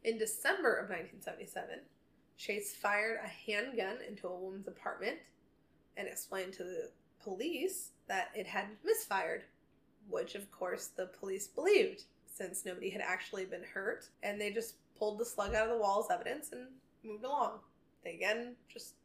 In 0.03 0.17
December 0.17 0.73
of 0.75 0.89
1977, 0.89 1.79
Chase 2.37 2.75
fired 2.75 3.19
a 3.23 3.27
handgun 3.27 3.97
into 4.07 4.27
a 4.27 4.35
woman's 4.37 4.67
apartment 4.67 5.17
and 5.95 6.07
explained 6.07 6.53
to 6.53 6.63
the 6.63 6.89
police 7.23 7.91
that 8.07 8.29
it 8.35 8.45
had 8.47 8.65
misfired. 8.83 9.43
which 10.09 10.35
of 10.35 10.51
course 10.51 10.87
the 10.87 11.05
police 11.05 11.47
believed 11.47 12.03
since 12.25 12.65
nobody 12.65 12.89
had 12.89 13.01
actually 13.01 13.45
been 13.45 13.63
hurt, 13.63 14.09
and 14.23 14.41
they 14.41 14.51
just 14.51 14.75
pulled 14.97 15.17
the 15.19 15.25
slug 15.25 15.53
out 15.55 15.67
of 15.69 15.73
the 15.73 15.77
wall 15.81 16.03
as 16.03 16.11
evidence 16.13 16.51
and 16.51 16.67
moved 17.05 17.23
along. 17.23 17.59
They 18.03 18.15
again 18.15 18.55
just 18.67 18.95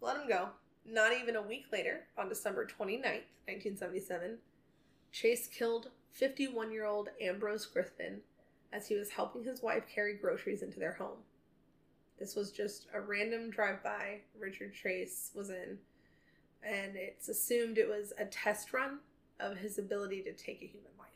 let 0.00 0.16
him 0.16 0.28
go. 0.28 0.50
Not 0.84 1.12
even 1.12 1.34
a 1.34 1.42
week 1.42 1.64
later, 1.72 2.04
on 2.16 2.28
December 2.28 2.64
29th, 2.64 3.24
1977, 3.48 4.38
Chase 5.12 5.46
killed 5.46 5.90
51 6.12 6.72
year 6.72 6.86
old 6.86 7.08
Ambrose 7.20 7.66
Griffin 7.66 8.20
as 8.72 8.88
he 8.88 8.96
was 8.96 9.10
helping 9.10 9.44
his 9.44 9.62
wife 9.62 9.84
carry 9.92 10.14
groceries 10.14 10.62
into 10.62 10.78
their 10.78 10.94
home. 10.94 11.18
This 12.18 12.34
was 12.34 12.50
just 12.50 12.86
a 12.94 13.00
random 13.00 13.50
drive 13.50 13.82
by 13.82 14.20
Richard 14.38 14.74
Chase 14.74 15.30
was 15.34 15.50
in, 15.50 15.78
and 16.62 16.96
it's 16.96 17.28
assumed 17.28 17.78
it 17.78 17.88
was 17.88 18.12
a 18.18 18.24
test 18.24 18.72
run 18.72 18.98
of 19.38 19.58
his 19.58 19.78
ability 19.78 20.22
to 20.22 20.32
take 20.32 20.62
a 20.62 20.66
human 20.66 20.92
life. 20.98 21.08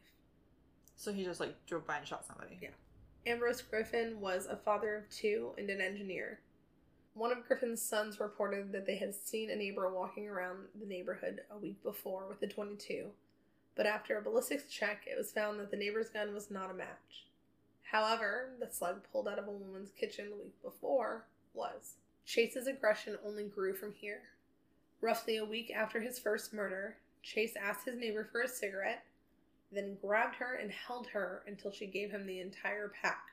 So 0.97 1.13
he 1.13 1.25
just 1.25 1.41
like 1.41 1.55
drove 1.67 1.87
by 1.87 1.99
and 1.99 2.07
shot 2.07 2.27
somebody. 2.27 2.59
Yeah. 2.61 2.69
Ambrose 3.27 3.63
Griffin 3.63 4.21
was 4.21 4.47
a 4.47 4.57
father 4.57 4.97
of 4.97 5.11
two 5.11 5.53
and 5.57 5.69
an 5.71 5.81
engineer. 5.81 6.41
One 7.15 7.33
of 7.33 7.47
Griffin's 7.47 7.83
sons 7.83 8.21
reported 8.21 8.73
that 8.73 8.87
they 8.87 8.97
had 8.97 9.15
seen 9.15 9.51
a 9.51 9.57
neighbor 9.57 9.91
walking 9.91 10.29
around 10.29 10.59
the 10.79 10.87
neighborhood 10.87 11.41
a 11.51 11.59
week 11.59 11.83
before 11.83 12.27
with 12.29 12.43
a 12.43 12.47
22, 12.47 13.07
but 13.77 13.87
after 13.87 14.19
a 14.19 14.23
ballistics 14.23 14.71
check, 14.71 15.05
it 15.07 15.17
was 15.17 15.33
found 15.33 15.59
that 15.61 15.71
the 15.71 15.77
neighbor's 15.77 16.11
gun 16.11 16.35
was 16.35 16.51
not 16.51 16.71
a 16.71 16.75
match. 16.75 17.27
However, 17.83 18.51
the 18.61 18.71
slug 18.71 19.03
pulled 19.11 19.27
out 19.27 19.39
of 19.39 19.49
a 19.49 19.51
woman's 19.51 19.91
kitchen 19.91 20.31
the 20.31 20.37
week 20.37 20.63
before 20.63 21.27
was. 21.55 21.95
Chase's 22.25 22.69
aggression 22.69 23.19
only 23.27 23.45
grew 23.45 23.75
from 23.75 23.93
here. 23.93 24.23
Roughly 25.01 25.39
a 25.39 25.45
week 25.45 25.73
after 25.75 26.01
his 26.01 26.19
first 26.19 26.53
murder, 26.53 26.97
Chase 27.23 27.55
asked 27.61 27.87
his 27.87 27.99
neighbor 27.99 28.29
for 28.31 28.43
a 28.43 28.49
cigarette, 28.49 29.05
then 29.73 29.97
grabbed 30.01 30.37
her 30.37 30.55
and 30.55 30.71
held 30.71 31.09
her 31.09 31.43
until 31.47 31.73
she 31.73 31.87
gave 31.87 32.11
him 32.11 32.27
the 32.27 32.41
entire 32.41 32.93
pack. 33.03 33.33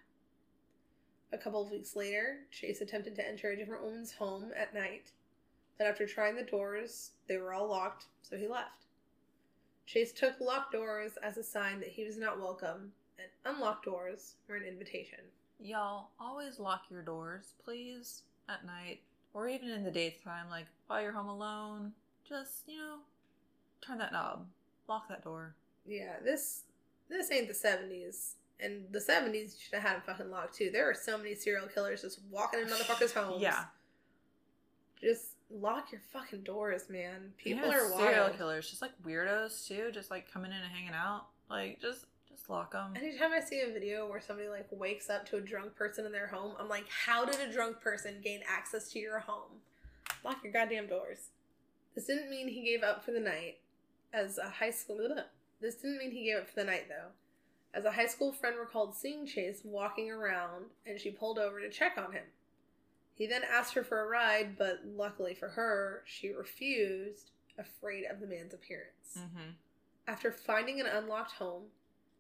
A 1.32 1.38
couple 1.38 1.62
of 1.62 1.72
weeks 1.72 1.96
later, 1.96 2.40
Chase 2.52 2.82
attempted 2.82 3.16
to 3.16 3.28
enter 3.28 3.52
a 3.52 3.56
different 3.56 3.84
woman's 3.84 4.14
home 4.14 4.52
at 4.58 4.74
night, 4.74 5.12
but 5.78 5.86
after 5.86 6.08
trying 6.08 6.36
the 6.36 6.44
doors, 6.44 7.12
they 7.28 7.38
were 7.38 7.54
all 7.54 7.70
locked, 7.70 8.06
so 8.24 8.38
he 8.38 8.48
left. 8.48 8.87
Chase 9.88 10.12
took 10.12 10.40
locked 10.42 10.74
doors 10.74 11.14
as 11.24 11.38
a 11.38 11.44
sign 11.44 11.80
that 11.80 11.88
he 11.88 12.04
was 12.04 12.18
not 12.18 12.40
welcome 12.42 12.92
and 13.18 13.56
unlocked 13.56 13.86
doors 13.86 14.36
were 14.48 14.58
an 14.58 14.66
invitation. 14.66 15.20
Y'all 15.62 16.10
always 16.20 16.60
lock 16.60 16.84
your 16.92 17.02
doors, 17.02 17.54
please, 17.64 18.24
at 18.50 18.66
night 18.66 19.00
or 19.34 19.48
even 19.48 19.70
in 19.70 19.86
the 19.86 19.92
daytime. 19.92 20.50
Like 20.52 20.66
while 20.88 21.02
you're 21.02 21.14
home 21.14 21.30
alone, 21.30 21.94
just 22.28 22.64
you 22.68 22.78
know, 22.78 22.98
turn 23.80 23.98
that 24.00 24.12
knob, 24.12 24.46
lock 24.90 25.08
that 25.08 25.24
door. 25.24 25.56
Yeah, 25.86 26.16
this 26.22 26.64
this 27.10 27.32
ain't 27.32 27.48
the 27.48 27.54
seventies. 27.54 28.36
And 28.60 28.86
the 28.92 29.00
seventies 29.00 29.56
you 29.56 29.64
should 29.64 29.76
have 29.76 29.84
had 29.84 29.96
them 29.96 30.04
fucking 30.06 30.30
locked 30.30 30.56
too. 30.56 30.70
There 30.70 30.90
are 30.90 30.94
so 30.94 31.18
many 31.18 31.34
serial 31.34 31.68
killers 31.68 32.02
just 32.02 32.20
walking 32.30 32.60
in 32.60 32.68
motherfuckers' 32.68 33.14
homes. 33.14 33.42
Yeah. 33.42 33.66
Just 35.02 35.37
lock 35.50 35.92
your 35.92 36.02
fucking 36.12 36.42
doors, 36.44 36.90
man. 36.90 37.34
People 37.38 37.68
Yeah, 37.70 37.78
are 37.78 37.92
wild. 37.92 38.02
serial 38.02 38.30
killers, 38.30 38.70
just 38.70 38.82
like 38.82 38.92
weirdos 39.04 39.68
too, 39.68 39.92
just 39.94 40.12
like 40.12 40.32
coming 40.32 40.52
in 40.52 40.58
and 40.58 40.72
hanging 40.72 40.94
out. 40.94 41.26
Like 41.50 41.80
just 41.82 42.06
just 42.30 42.50
lock 42.50 42.74
them. 42.74 42.94
Anytime 42.96 43.32
I 43.32 43.40
see 43.40 43.62
a 43.62 43.72
video 43.72 44.08
where 44.10 44.22
somebody 44.22 44.50
like 44.50 44.68
wakes 44.72 45.10
up 45.10 45.26
to 45.30 45.38
a 45.38 45.42
drunk 45.42 45.76
person 45.76 46.06
in 46.06 46.12
their 46.12 46.28
home, 46.28 46.54
I'm 46.60 46.70
like, 46.70 46.86
how 46.90 47.26
did 47.26 47.40
a 47.40 47.52
drunk 47.52 47.80
person 47.82 48.16
gain 48.24 48.42
access 48.48 48.92
to 48.92 49.00
your 49.00 49.20
home? 49.20 49.62
Lock 50.24 50.44
your 50.44 50.52
goddamn 50.54 50.88
doors. 50.88 51.30
This 51.96 52.06
didn't 52.06 52.30
mean 52.30 52.48
he 52.48 52.64
gave 52.64 52.84
up 52.84 53.04
for 53.04 53.12
the 53.12 53.20
night. 53.20 53.58
As 54.14 54.38
a 54.38 54.50
high 54.50 54.72
school, 54.72 55.00
this 55.62 55.76
didn't 55.76 55.98
mean 55.98 56.12
he 56.12 56.26
gave 56.26 56.38
up 56.38 56.50
for 56.50 56.56
the 56.60 56.66
night 56.66 56.88
though. 56.90 57.10
As 57.74 57.86
a 57.86 57.92
high 57.92 58.06
school 58.08 58.32
friend 58.32 58.56
recalled 58.60 58.96
seeing 58.96 59.26
Chase 59.26 59.62
walking 59.64 60.10
around, 60.12 60.66
and 60.86 61.00
she 61.00 61.12
pulled 61.12 61.38
over 61.40 61.60
to 61.60 61.70
check 61.70 61.94
on 61.98 62.12
him. 62.12 62.24
He 63.18 63.26
then 63.26 63.42
asked 63.44 63.74
her 63.74 63.84
for 63.84 64.02
a 64.02 64.08
ride, 64.08 64.58
but 64.58 64.82
luckily 64.86 65.34
for 65.34 65.50
her, 65.50 66.04
she 66.06 66.30
refused, 66.30 67.32
afraid 67.58 68.06
of 68.06 68.20
the 68.20 68.28
man's 68.28 68.54
appearance. 68.54 69.18
Mm-hmm. 69.18 69.52
After 70.08 70.32
finding 70.32 70.80
an 70.80 70.86
unlocked 70.86 71.34
home, 71.34 71.64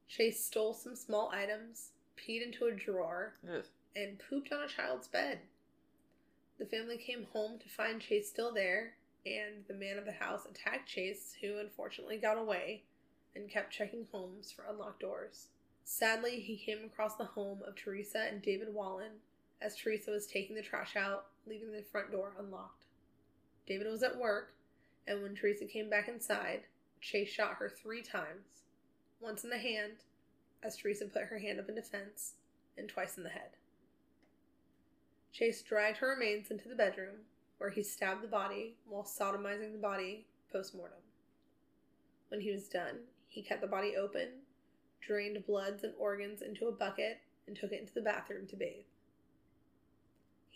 Chase 0.07 0.43
stole 0.43 0.73
some 0.73 0.95
small 0.95 1.29
items, 1.31 1.91
peed 2.17 2.43
into 2.43 2.65
a 2.65 2.71
drawer, 2.71 3.36
and 3.95 4.19
pooped 4.29 4.51
on 4.51 4.63
a 4.63 4.67
child's 4.67 5.07
bed. 5.07 5.39
The 6.57 6.65
family 6.65 6.97
came 6.97 7.27
home 7.31 7.60
to 7.60 7.69
find 7.69 8.01
Chase 8.01 8.27
still 8.27 8.51
there, 8.51 8.93
and 9.25 9.65
the 9.67 9.75
man 9.75 9.99
of 9.99 10.05
the 10.05 10.13
house 10.13 10.47
attacked 10.49 10.89
Chase, 10.89 11.36
who 11.41 11.60
unfortunately 11.60 12.17
got 12.17 12.38
away 12.38 12.83
and 13.36 13.49
kept 13.49 13.71
checking 13.71 14.07
homes 14.12 14.51
for 14.51 14.65
unlocked 14.67 15.01
doors. 15.01 15.49
Sadly, 15.83 16.39
he 16.39 16.57
came 16.57 16.83
across 16.86 17.15
the 17.15 17.25
home 17.25 17.60
of 17.65 17.75
Teresa 17.75 18.25
and 18.27 18.41
David 18.41 18.73
Wallin 18.73 19.21
as 19.62 19.76
Teresa 19.76 20.12
was 20.12 20.28
taking 20.28 20.56
the 20.56 20.62
trash 20.62 20.96
out, 20.96 21.28
leaving 21.48 21.72
the 21.72 21.84
front 21.91 22.12
door 22.12 22.34
unlocked. 22.39 22.86
David 23.65 23.88
was 23.88 24.04
at 24.04 24.17
work, 24.17 24.54
and 25.08 25.22
when 25.22 25.36
Teresa 25.36 25.65
came 25.65 25.89
back 25.89 26.08
inside, 26.08 26.62
Chase 27.02 27.30
shot 27.30 27.56
her 27.56 27.70
three 27.70 28.02
times 28.02 28.63
once 29.20 29.43
in 29.43 29.50
the 29.50 29.58
hand, 29.58 29.93
as 30.63 30.78
Teresa 30.78 31.06
put 31.06 31.24
her 31.24 31.39
hand 31.39 31.60
up 31.60 31.70
in 31.70 31.76
defense, 31.76 32.34
and 32.78 32.88
twice 32.88 33.17
in 33.17 33.24
the 33.24 33.30
head. 33.30 33.58
Chase 35.32 35.62
dragged 35.62 35.98
her 35.98 36.10
remains 36.10 36.52
into 36.52 36.67
the 36.67 36.76
bedroom, 36.76 37.26
where 37.58 37.70
he 37.70 37.84
stabbed 37.84 38.24
the 38.24 38.28
body 38.28 38.76
while 38.88 39.04
sodomizing 39.04 39.72
the 39.72 39.80
body 39.80 40.26
post 40.52 40.76
mortem. 40.76 41.00
When 42.30 42.41
he 42.41 42.52
was 42.52 42.67
done, 42.67 43.00
he 43.28 43.41
cut 43.41 43.62
the 43.62 43.67
body 43.67 43.96
open, 43.96 44.30
drained 45.02 45.46
bloods 45.46 45.84
and 45.84 45.93
organs 45.98 46.41
into 46.41 46.67
a 46.67 46.72
bucket, 46.72 47.20
and 47.48 47.56
took 47.56 47.72
it 47.72 47.80
into 47.80 47.93
the 47.93 48.02
bathroom 48.02 48.48
to 48.48 48.56
bathe. 48.56 48.86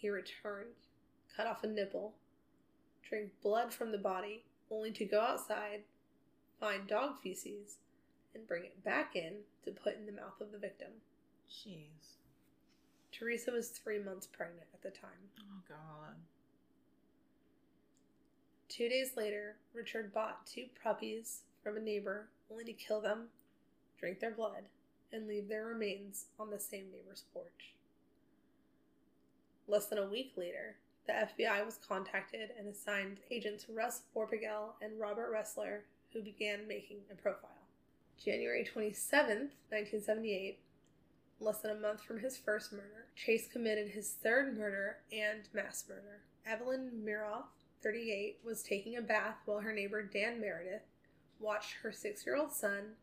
He 0.02 0.10
returned, 0.10 0.74
cut 1.38 1.46
off 1.46 1.64
a 1.64 1.68
nipple, 1.68 2.16
drank 3.08 3.30
blood 3.44 3.72
from 3.72 3.92
the 3.92 4.00
body, 4.00 4.44
only 4.72 4.90
to 4.94 5.06
go 5.06 5.22
outside, 5.22 5.84
find 6.60 6.88
dog 6.88 7.22
feces, 7.22 7.76
and 8.34 8.48
bring 8.48 8.66
it 8.66 8.84
back 8.84 9.16
in 9.16 9.42
to 9.64 9.70
put 9.70 9.98
in 9.98 10.08
the 10.08 10.12
mouth 10.12 10.42
of 10.42 10.52
the 10.52 10.58
victim. 10.58 10.88
Jeez. 11.48 12.18
Teresa 13.12 13.52
was 13.52 13.70
three 13.70 14.00
months 14.00 14.26
pregnant 14.26 14.66
at 14.74 14.82
the 14.82 14.90
time. 14.90 15.30
Oh 15.40 15.62
god. 15.70 16.16
Two 18.70 18.90
days 18.90 19.12
later, 19.16 19.58
Richard 19.72 20.12
bought 20.12 20.48
two 20.48 20.66
puppies 20.82 21.42
from 21.64 21.78
a 21.78 21.80
neighbor 21.80 22.30
only 22.50 22.64
to 22.64 22.74
kill 22.74 23.02
them, 23.02 23.28
drink 24.00 24.20
their 24.20 24.32
blood, 24.32 24.64
and 25.14 25.28
leave 25.28 25.48
their 25.48 25.68
remains 25.68 26.26
on 26.40 26.50
the 26.50 26.60
same 26.60 26.86
neighbor's 26.92 27.26
porch. 27.32 27.76
Less 29.68 29.88
than 29.88 30.00
a 30.00 30.08
week 30.08 30.34
later, 30.36 30.76
the 31.08 31.14
FBI 31.14 31.66
was 31.66 31.80
contacted 31.88 32.52
and 32.58 32.68
assigned 32.68 33.20
agents 33.30 33.66
Russ 33.70 34.02
Vorpagel 34.16 34.74
and 34.82 35.00
Robert 35.00 35.32
Ressler, 35.34 35.80
who 36.14 36.22
began 36.22 36.68
making 36.68 37.00
a 37.12 37.16
profile. 37.16 37.50
January 38.24 38.64
27th, 38.64 39.52
1978, 39.70 40.60
less 41.40 41.60
than 41.60 41.72
a 41.72 41.80
month 41.80 42.04
from 42.04 42.20
his 42.20 42.38
first 42.38 42.72
murder, 42.72 43.08
Chase 43.16 43.48
committed 43.48 43.90
his 43.90 44.12
third 44.12 44.58
murder 44.58 44.98
and 45.12 45.50
mass 45.54 45.86
murder. 45.90 46.22
Evelyn 46.46 46.92
Miroff, 47.04 47.46
38, 47.82 48.40
was 48.46 48.62
taking 48.62 48.96
a 48.96 49.02
bath 49.02 49.38
while 49.46 49.60
her 49.60 49.74
neighbor 49.74 50.04
Dan 50.04 50.40
Meredith 50.40 50.84
watched 51.40 51.74
her 51.82 51.92
six 51.92 52.26
year 52.26 52.36
old 52.36 52.54
son 52.54 52.94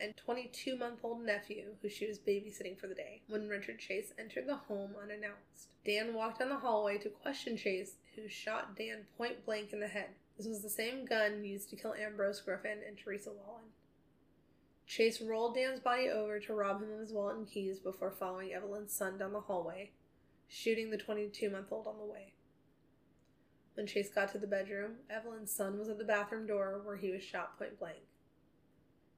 and 0.00 0.16
22 0.16 0.76
month 0.76 1.00
old 1.02 1.24
nephew, 1.24 1.74
who 1.80 1.88
she 1.88 2.06
was 2.06 2.18
babysitting 2.18 2.78
for 2.78 2.86
the 2.86 2.94
day, 2.94 3.22
when 3.28 3.48
Richard 3.48 3.78
Chase 3.78 4.12
entered 4.18 4.46
the 4.46 4.56
home 4.56 4.94
unannounced. 5.02 5.68
Dan 5.84 6.14
walked 6.14 6.40
down 6.40 6.48
the 6.48 6.56
hallway 6.56 6.98
to 6.98 7.08
question 7.08 7.56
Chase, 7.56 7.96
who 8.14 8.28
shot 8.28 8.76
Dan 8.76 9.06
point 9.16 9.44
blank 9.44 9.72
in 9.72 9.80
the 9.80 9.88
head. 9.88 10.10
This 10.36 10.46
was 10.46 10.62
the 10.62 10.68
same 10.68 11.06
gun 11.06 11.44
used 11.44 11.70
to 11.70 11.76
kill 11.76 11.94
Ambrose 11.94 12.40
Griffin 12.40 12.78
and 12.86 12.98
Teresa 12.98 13.30
Wallin. 13.30 13.64
Chase 14.86 15.20
rolled 15.20 15.54
Dan's 15.54 15.80
body 15.80 16.08
over 16.08 16.38
to 16.38 16.54
rob 16.54 16.82
him 16.82 16.92
of 16.92 17.00
his 17.00 17.12
wallet 17.12 17.36
and 17.36 17.48
keys 17.48 17.78
before 17.78 18.10
following 18.10 18.52
Evelyn's 18.52 18.92
son 18.92 19.18
down 19.18 19.32
the 19.32 19.40
hallway, 19.40 19.90
shooting 20.48 20.90
the 20.90 20.98
22 20.98 21.50
month 21.50 21.72
old 21.72 21.86
on 21.86 21.98
the 21.98 22.04
way. 22.04 22.34
When 23.74 23.86
Chase 23.86 24.08
got 24.08 24.32
to 24.32 24.38
the 24.38 24.46
bedroom, 24.46 24.96
Evelyn's 25.10 25.50
son 25.50 25.78
was 25.78 25.88
at 25.88 25.98
the 25.98 26.04
bathroom 26.04 26.46
door 26.46 26.80
where 26.84 26.96
he 26.96 27.10
was 27.10 27.22
shot 27.22 27.58
point 27.58 27.78
blank. 27.78 27.98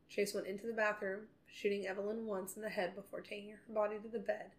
Chase 0.09 0.35
went 0.35 0.47
into 0.47 0.67
the 0.67 0.73
bathroom, 0.73 1.23
shooting 1.47 1.87
Evelyn 1.87 2.27
once 2.27 2.57
in 2.57 2.63
the 2.63 2.69
head 2.69 2.95
before 2.95 3.21
taking 3.21 3.51
her 3.51 3.61
body 3.69 3.97
to 3.99 4.09
the 4.09 4.19
bed, 4.19 4.53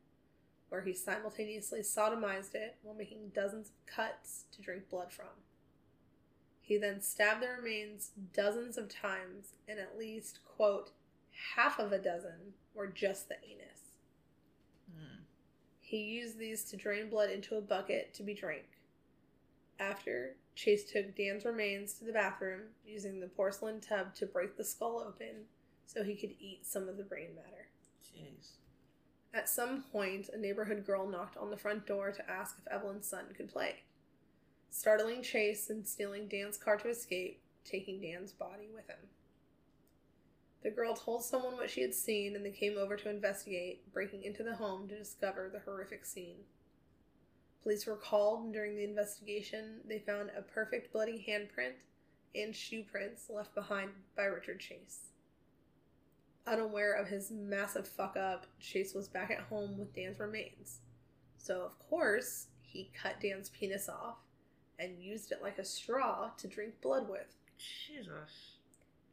where 0.69 0.81
he 0.81 0.93
simultaneously 0.93 1.79
sodomized 1.79 2.55
it 2.55 2.77
while 2.83 2.95
making 2.95 3.31
dozens 3.33 3.69
of 3.69 3.85
cuts 3.85 4.45
to 4.51 4.61
drink 4.61 4.89
blood 4.89 5.11
from. 5.11 5.25
He 6.61 6.77
then 6.77 7.01
stabbed 7.01 7.41
the 7.41 7.47
remains 7.47 8.11
dozens 8.33 8.77
of 8.77 8.89
times, 8.89 9.53
and 9.67 9.79
at 9.79 9.97
least, 9.97 10.39
quote, 10.45 10.91
half 11.55 11.79
of 11.79 11.91
a 11.91 11.97
dozen 11.97 12.53
were 12.75 12.87
just 12.87 13.27
the 13.27 13.35
anus. 13.43 13.95
Mm. 14.95 15.23
He 15.81 15.97
used 15.97 16.37
these 16.37 16.63
to 16.65 16.77
drain 16.77 17.09
blood 17.09 17.31
into 17.31 17.55
a 17.55 17.61
bucket 17.61 18.13
to 18.13 18.23
be 18.23 18.35
drank. 18.35 18.67
After, 19.79 20.35
Chase 20.55 20.91
took 20.91 21.15
Dan's 21.15 21.45
remains 21.45 21.93
to 21.93 22.05
the 22.05 22.11
bathroom, 22.11 22.61
using 22.85 23.19
the 23.19 23.27
porcelain 23.27 23.79
tub 23.79 24.13
to 24.15 24.25
break 24.25 24.57
the 24.57 24.63
skull 24.63 25.03
open, 25.07 25.45
so 25.85 26.03
he 26.03 26.15
could 26.15 26.35
eat 26.39 26.65
some 26.65 26.89
of 26.89 26.97
the 26.97 27.03
brain 27.03 27.29
matter. 27.35 27.67
Jeez. 28.03 28.57
At 29.33 29.47
some 29.47 29.83
point, 29.83 30.29
a 30.33 30.37
neighborhood 30.37 30.85
girl 30.85 31.07
knocked 31.07 31.37
on 31.37 31.49
the 31.49 31.57
front 31.57 31.85
door 31.85 32.11
to 32.11 32.29
ask 32.29 32.57
if 32.59 32.67
Evelyn's 32.71 33.07
son 33.07 33.25
could 33.37 33.47
play, 33.47 33.83
startling 34.69 35.23
Chase 35.23 35.69
and 35.69 35.87
stealing 35.87 36.27
Dan's 36.27 36.57
car 36.57 36.77
to 36.77 36.89
escape, 36.89 37.41
taking 37.63 38.01
Dan's 38.01 38.33
body 38.33 38.67
with 38.73 38.87
him. 38.87 39.07
The 40.61 40.71
girl 40.71 40.93
told 40.93 41.23
someone 41.23 41.55
what 41.55 41.69
she 41.69 41.81
had 41.81 41.93
seen 41.93 42.35
and 42.35 42.45
they 42.45 42.51
came 42.51 42.77
over 42.77 42.97
to 42.97 43.09
investigate, 43.09 43.93
breaking 43.93 44.23
into 44.23 44.43
the 44.43 44.55
home 44.55 44.89
to 44.89 44.97
discover 44.97 45.49
the 45.49 45.59
horrific 45.59 46.05
scene. 46.05 46.39
Police 47.63 47.85
were 47.85 47.95
called, 47.95 48.45
and 48.45 48.53
during 48.53 48.75
the 48.75 48.83
investigation, 48.83 49.81
they 49.87 49.99
found 49.99 50.31
a 50.35 50.41
perfect 50.41 50.93
bloody 50.93 51.25
handprint 51.27 51.83
and 52.35 52.55
shoe 52.55 52.83
prints 52.83 53.29
left 53.29 53.53
behind 53.53 53.91
by 54.15 54.23
Richard 54.23 54.59
Chase. 54.59 55.09
Unaware 56.47 56.93
of 56.93 57.07
his 57.07 57.31
massive 57.31 57.87
fuck 57.87 58.15
up, 58.15 58.45
Chase 58.59 58.93
was 58.93 59.07
back 59.07 59.29
at 59.29 59.41
home 59.41 59.77
with 59.77 59.93
Dan's 59.93 60.19
remains. 60.19 60.79
So, 61.37 61.61
of 61.61 61.77
course, 61.79 62.47
he 62.61 62.91
cut 62.93 63.19
Dan's 63.19 63.49
penis 63.49 63.89
off 63.89 64.17
and 64.77 65.03
used 65.03 65.31
it 65.31 65.41
like 65.41 65.57
a 65.57 65.65
straw 65.65 66.31
to 66.37 66.47
drink 66.47 66.81
blood 66.81 67.09
with. 67.09 67.35
Jesus. 67.57 68.57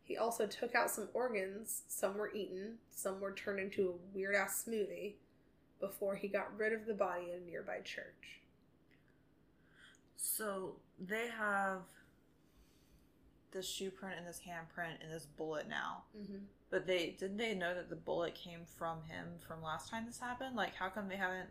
He 0.02 0.16
also 0.16 0.46
took 0.46 0.74
out 0.76 0.90
some 0.90 1.08
organs, 1.14 1.82
some 1.88 2.16
were 2.16 2.32
eaten, 2.32 2.78
some 2.90 3.20
were 3.20 3.32
turned 3.32 3.58
into 3.58 3.88
a 3.88 4.16
weird 4.16 4.36
ass 4.36 4.64
smoothie, 4.66 5.14
before 5.80 6.16
he 6.16 6.28
got 6.28 6.56
rid 6.58 6.72
of 6.72 6.86
the 6.86 6.94
body 6.94 7.26
in 7.34 7.42
a 7.42 7.50
nearby 7.50 7.80
church. 7.84 8.40
So 10.16 10.76
they 10.98 11.28
have 11.28 11.82
this 13.52 13.68
shoe 13.68 13.90
print 13.90 14.16
and 14.18 14.26
this 14.26 14.40
handprint 14.46 15.02
and 15.02 15.12
this 15.12 15.26
bullet 15.26 15.68
now. 15.68 16.02
Mm-hmm. 16.18 16.38
But 16.70 16.86
they 16.86 17.14
didn't 17.18 17.36
they 17.36 17.54
know 17.54 17.74
that 17.74 17.88
the 17.90 17.96
bullet 17.96 18.34
came 18.34 18.60
from 18.76 18.98
him 19.08 19.26
from 19.46 19.62
last 19.62 19.88
time 19.88 20.04
this 20.06 20.18
happened? 20.18 20.56
Like 20.56 20.74
how 20.74 20.88
come 20.88 21.08
they 21.08 21.16
haven't 21.16 21.48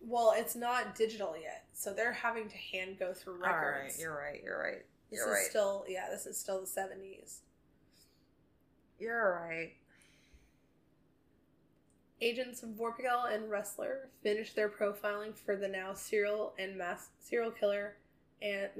Well, 0.00 0.32
it's 0.36 0.56
not 0.56 0.94
digital 0.94 1.34
yet, 1.40 1.66
so 1.72 1.92
they're 1.92 2.12
having 2.12 2.48
to 2.48 2.56
hand 2.56 2.98
go 2.98 3.12
through 3.12 3.34
records. 3.34 3.52
Alright, 3.54 3.98
you're 3.98 4.16
right, 4.16 4.40
you're 4.42 4.58
right. 4.58 4.84
this 5.10 5.18
You're 5.18 5.28
is 5.28 5.34
right. 5.34 5.46
still 5.50 5.84
yeah, 5.88 6.06
this 6.10 6.26
is 6.26 6.36
still 6.38 6.60
the 6.60 6.66
seventies. 6.66 7.40
You're 8.98 9.40
right. 9.48 9.72
Agents 12.20 12.62
Vorpagel 12.62 13.32
and 13.32 13.48
Ressler 13.48 14.08
finished 14.22 14.56
their 14.56 14.68
profiling 14.68 15.36
for 15.36 15.54
the 15.54 15.68
now 15.68 15.94
serial 15.94 16.52
and 16.58 16.76
mass 16.76 17.10
serial 17.20 17.52
killer 17.52 17.96
and 18.42 18.70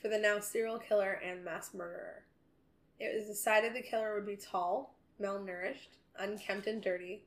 for 0.00 0.08
the 0.08 0.18
now 0.18 0.38
serial 0.38 0.78
killer 0.78 1.20
and 1.24 1.42
mass 1.42 1.72
murderer. 1.72 2.24
It 3.00 3.14
was 3.16 3.26
decided 3.26 3.74
the 3.74 3.82
killer 3.82 4.14
would 4.14 4.26
be 4.26 4.36
tall, 4.36 4.94
malnourished, 5.20 5.96
unkempt 6.18 6.66
and 6.66 6.82
dirty, 6.82 7.24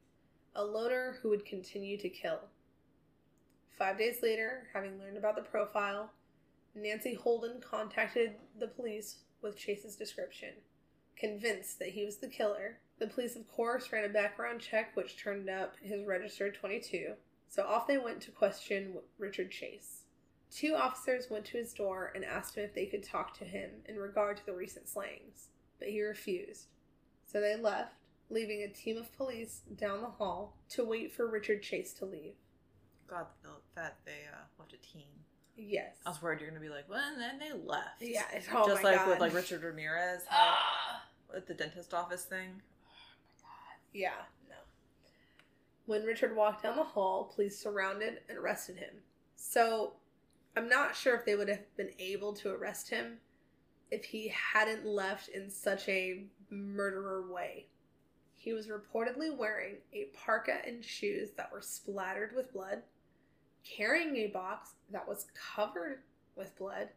a 0.55 0.63
loner 0.63 1.17
who 1.21 1.29
would 1.29 1.45
continue 1.45 1.97
to 1.97 2.09
kill. 2.09 2.41
Five 3.77 3.97
days 3.97 4.17
later, 4.21 4.67
having 4.71 4.99
learned 4.99 5.17
about 5.17 5.35
the 5.35 5.41
profile, 5.41 6.11
Nancy 6.75 7.15
Holden 7.15 7.59
contacted 7.59 8.35
the 8.59 8.67
police 8.67 9.17
with 9.41 9.57
Chase's 9.57 9.95
description. 9.95 10.53
Convinced 11.17 11.79
that 11.79 11.89
he 11.89 12.05
was 12.05 12.17
the 12.17 12.27
killer, 12.27 12.77
the 12.99 13.07
police, 13.07 13.35
of 13.35 13.47
course, 13.51 13.91
ran 13.91 14.05
a 14.05 14.09
background 14.09 14.61
check 14.61 14.95
which 14.95 15.17
turned 15.21 15.49
up 15.49 15.75
his 15.81 16.05
registered 16.05 16.55
22, 16.55 17.13
so 17.49 17.63
off 17.63 17.87
they 17.87 17.97
went 17.97 18.21
to 18.21 18.31
question 18.31 18.95
Richard 19.17 19.51
Chase. 19.51 20.03
Two 20.51 20.75
officers 20.75 21.29
went 21.29 21.45
to 21.45 21.57
his 21.57 21.73
door 21.73 22.11
and 22.15 22.23
asked 22.23 22.55
him 22.55 22.63
if 22.63 22.73
they 22.73 22.85
could 22.85 23.03
talk 23.03 23.37
to 23.37 23.43
him 23.45 23.69
in 23.89 23.97
regard 23.97 24.37
to 24.37 24.45
the 24.45 24.53
recent 24.53 24.87
slayings, 24.87 25.49
but 25.79 25.89
he 25.89 26.01
refused. 26.01 26.67
So 27.25 27.41
they 27.41 27.55
left, 27.57 27.95
leaving 28.29 28.61
a 28.63 28.69
team 28.69 28.97
of 28.97 29.11
police 29.17 29.61
down 29.75 30.01
the 30.01 30.07
hall 30.07 30.55
to 30.69 30.85
wait 30.85 31.13
for 31.13 31.27
Richard 31.27 31.61
Chase 31.61 31.93
to 31.95 32.05
leave. 32.05 32.35
God 33.07 33.25
that 33.75 33.97
they 34.05 34.23
uh, 34.33 34.37
left 34.57 34.73
a 34.73 34.77
team. 34.77 35.07
Yes. 35.57 35.95
I 36.05 36.09
was 36.09 36.21
worried 36.21 36.39
you're 36.41 36.49
gonna 36.49 36.59
be 36.61 36.69
like, 36.69 36.89
well, 36.89 37.03
and 37.11 37.19
then 37.21 37.39
they 37.39 37.51
left. 37.51 38.01
Yeah, 38.01 38.23
it's- 38.29 38.47
oh 38.53 38.67
Just 38.67 38.83
like 38.83 38.95
God. 38.95 39.09
with 39.09 39.19
like 39.19 39.33
Richard 39.33 39.63
Ramirez 39.63 40.21
Ah! 40.31 41.03
at 41.35 41.47
the 41.47 41.53
dentist 41.53 41.93
office 41.93 42.23
thing. 42.23 42.61
Yeah, 43.95 44.25
no. 44.49 44.55
When 45.85 46.03
Richard 46.03 46.35
walked 46.35 46.63
down 46.63 46.75
the 46.75 46.83
hall, 46.83 47.31
police 47.33 47.57
surrounded 47.57 48.19
and 48.27 48.37
arrested 48.37 48.75
him. 48.75 48.95
So, 49.37 49.93
I'm 50.57 50.67
not 50.67 50.97
sure 50.97 51.15
if 51.15 51.23
they 51.23 51.35
would 51.35 51.47
have 51.47 51.77
been 51.77 51.91
able 51.97 52.33
to 52.33 52.51
arrest 52.51 52.89
him 52.89 53.19
if 53.91 54.03
he 54.03 54.33
hadn't 54.53 54.85
left 54.85 55.29
in 55.29 55.49
such 55.49 55.87
a 55.87 56.25
murderer 56.49 57.31
way. 57.31 57.67
He 58.33 58.51
was 58.51 58.67
reportedly 58.67 59.35
wearing 59.35 59.75
a 59.93 60.09
parka 60.13 60.57
and 60.67 60.83
shoes 60.83 61.29
that 61.37 61.51
were 61.51 61.61
splattered 61.61 62.35
with 62.35 62.51
blood, 62.51 62.81
carrying 63.63 64.17
a 64.17 64.27
box 64.27 64.71
that 64.91 65.07
was 65.07 65.27
covered 65.55 65.99
with 66.35 66.57
blood, 66.57 66.89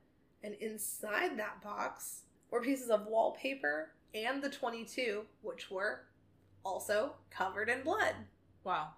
and 0.42 0.54
inside 0.54 1.38
that 1.38 1.62
box 1.62 2.22
were 2.50 2.60
pieces 2.60 2.90
of 2.90 3.06
wallpaper 3.06 3.92
and 4.14 4.42
the 4.42 4.50
22, 4.50 5.22
which 5.42 5.70
were 5.70 6.07
also 6.64 7.14
covered 7.30 7.68
in 7.68 7.82
blood. 7.82 8.14
Wow. 8.64 8.88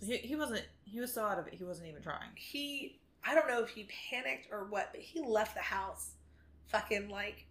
So 0.00 0.06
he, 0.06 0.18
he 0.18 0.36
wasn't 0.36 0.64
he 0.84 1.00
was 1.00 1.12
so 1.12 1.24
out 1.24 1.38
of 1.38 1.46
it 1.46 1.54
he 1.54 1.64
wasn't 1.64 1.88
even 1.88 2.02
trying. 2.02 2.30
He, 2.34 2.98
I 3.24 3.34
don't 3.34 3.48
know 3.48 3.62
if 3.62 3.70
he 3.70 3.88
panicked 4.10 4.48
or 4.50 4.64
what, 4.64 4.90
but 4.92 5.00
he 5.00 5.20
left 5.20 5.54
the 5.54 5.60
house 5.60 6.12
fucking 6.68 7.08
like 7.08 7.46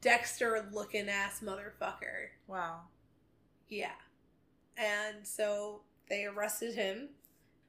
Dexter 0.00 0.68
looking 0.72 1.08
ass 1.08 1.40
motherfucker. 1.44 2.28
Wow. 2.46 2.80
Yeah. 3.68 3.92
And 4.76 5.26
so 5.26 5.82
they 6.08 6.24
arrested 6.24 6.74
him. 6.74 7.10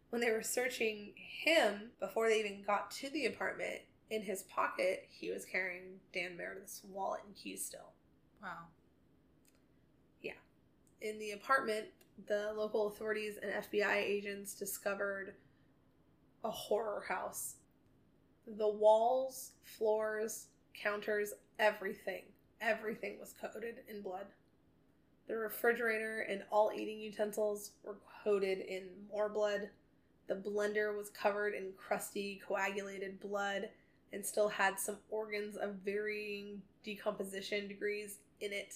When 0.09 0.21
they 0.21 0.31
were 0.31 0.41
searching 0.41 1.13
him, 1.15 1.91
before 1.99 2.29
they 2.29 2.39
even 2.39 2.63
got 2.65 2.89
to 2.91 3.11
the 3.11 3.27
apartment, 3.27 3.81
in 4.09 4.23
his 4.23 4.43
pocket, 4.43 5.07
he 5.09 5.29
was 5.29 5.45
carrying 5.45 5.99
Dan 6.13 6.35
Meredith's 6.35 6.81
wallet 6.89 7.21
and 7.25 7.35
keys 7.35 7.63
still. 7.63 7.91
Wow. 8.41 8.67
In 11.01 11.17
the 11.17 11.31
apartment, 11.31 11.85
the 12.27 12.51
local 12.55 12.87
authorities 12.87 13.37
and 13.41 13.51
FBI 13.51 13.95
agents 13.95 14.53
discovered 14.53 15.35
a 16.43 16.51
horror 16.51 17.05
house. 17.07 17.55
The 18.45 18.67
walls, 18.67 19.51
floors, 19.63 20.47
counters, 20.73 21.33
everything, 21.57 22.23
everything 22.59 23.17
was 23.19 23.33
coated 23.39 23.75
in 23.87 24.01
blood. 24.01 24.25
The 25.27 25.37
refrigerator 25.37 26.21
and 26.21 26.43
all 26.51 26.71
eating 26.75 26.99
utensils 26.99 27.71
were 27.83 27.97
coated 28.23 28.59
in 28.59 28.87
more 29.11 29.29
blood. 29.29 29.69
The 30.27 30.35
blender 30.35 30.97
was 30.97 31.09
covered 31.09 31.53
in 31.53 31.71
crusty, 31.77 32.41
coagulated 32.45 33.19
blood 33.19 33.69
and 34.11 34.25
still 34.25 34.49
had 34.49 34.79
some 34.79 34.97
organs 35.09 35.55
of 35.55 35.75
varying 35.85 36.61
decomposition 36.83 37.67
degrees 37.67 38.17
in 38.41 38.51
it. 38.51 38.75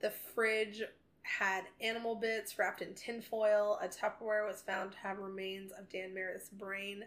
The 0.00 0.10
fridge 0.10 0.82
had 1.22 1.64
animal 1.80 2.14
bits 2.14 2.58
wrapped 2.58 2.82
in 2.82 2.94
tinfoil. 2.94 3.78
A 3.82 3.88
Tupperware 3.88 4.46
was 4.46 4.62
found 4.62 4.92
to 4.92 4.98
have 4.98 5.18
remains 5.18 5.72
of 5.72 5.88
Dan 5.88 6.14
Meredith's 6.14 6.48
brain, 6.50 7.04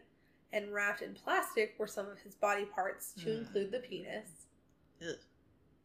and 0.52 0.72
wrapped 0.74 1.02
in 1.02 1.14
plastic 1.14 1.76
were 1.80 1.88
some 1.88 2.08
of 2.08 2.20
his 2.20 2.36
body 2.36 2.66
parts, 2.66 3.14
to 3.14 3.26
Mm. 3.28 3.38
include 3.40 3.72
the 3.72 3.80
penis. 3.80 4.48
Ugh. 5.02 5.18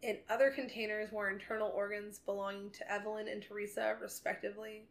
In 0.02 0.22
other 0.28 0.50
containers 0.50 1.10
were 1.10 1.28
internal 1.30 1.70
organs 1.70 2.18
belonging 2.20 2.70
to 2.72 2.90
Evelyn 2.92 3.26
and 3.28 3.42
Teresa, 3.42 3.96
respectively. 4.00 4.86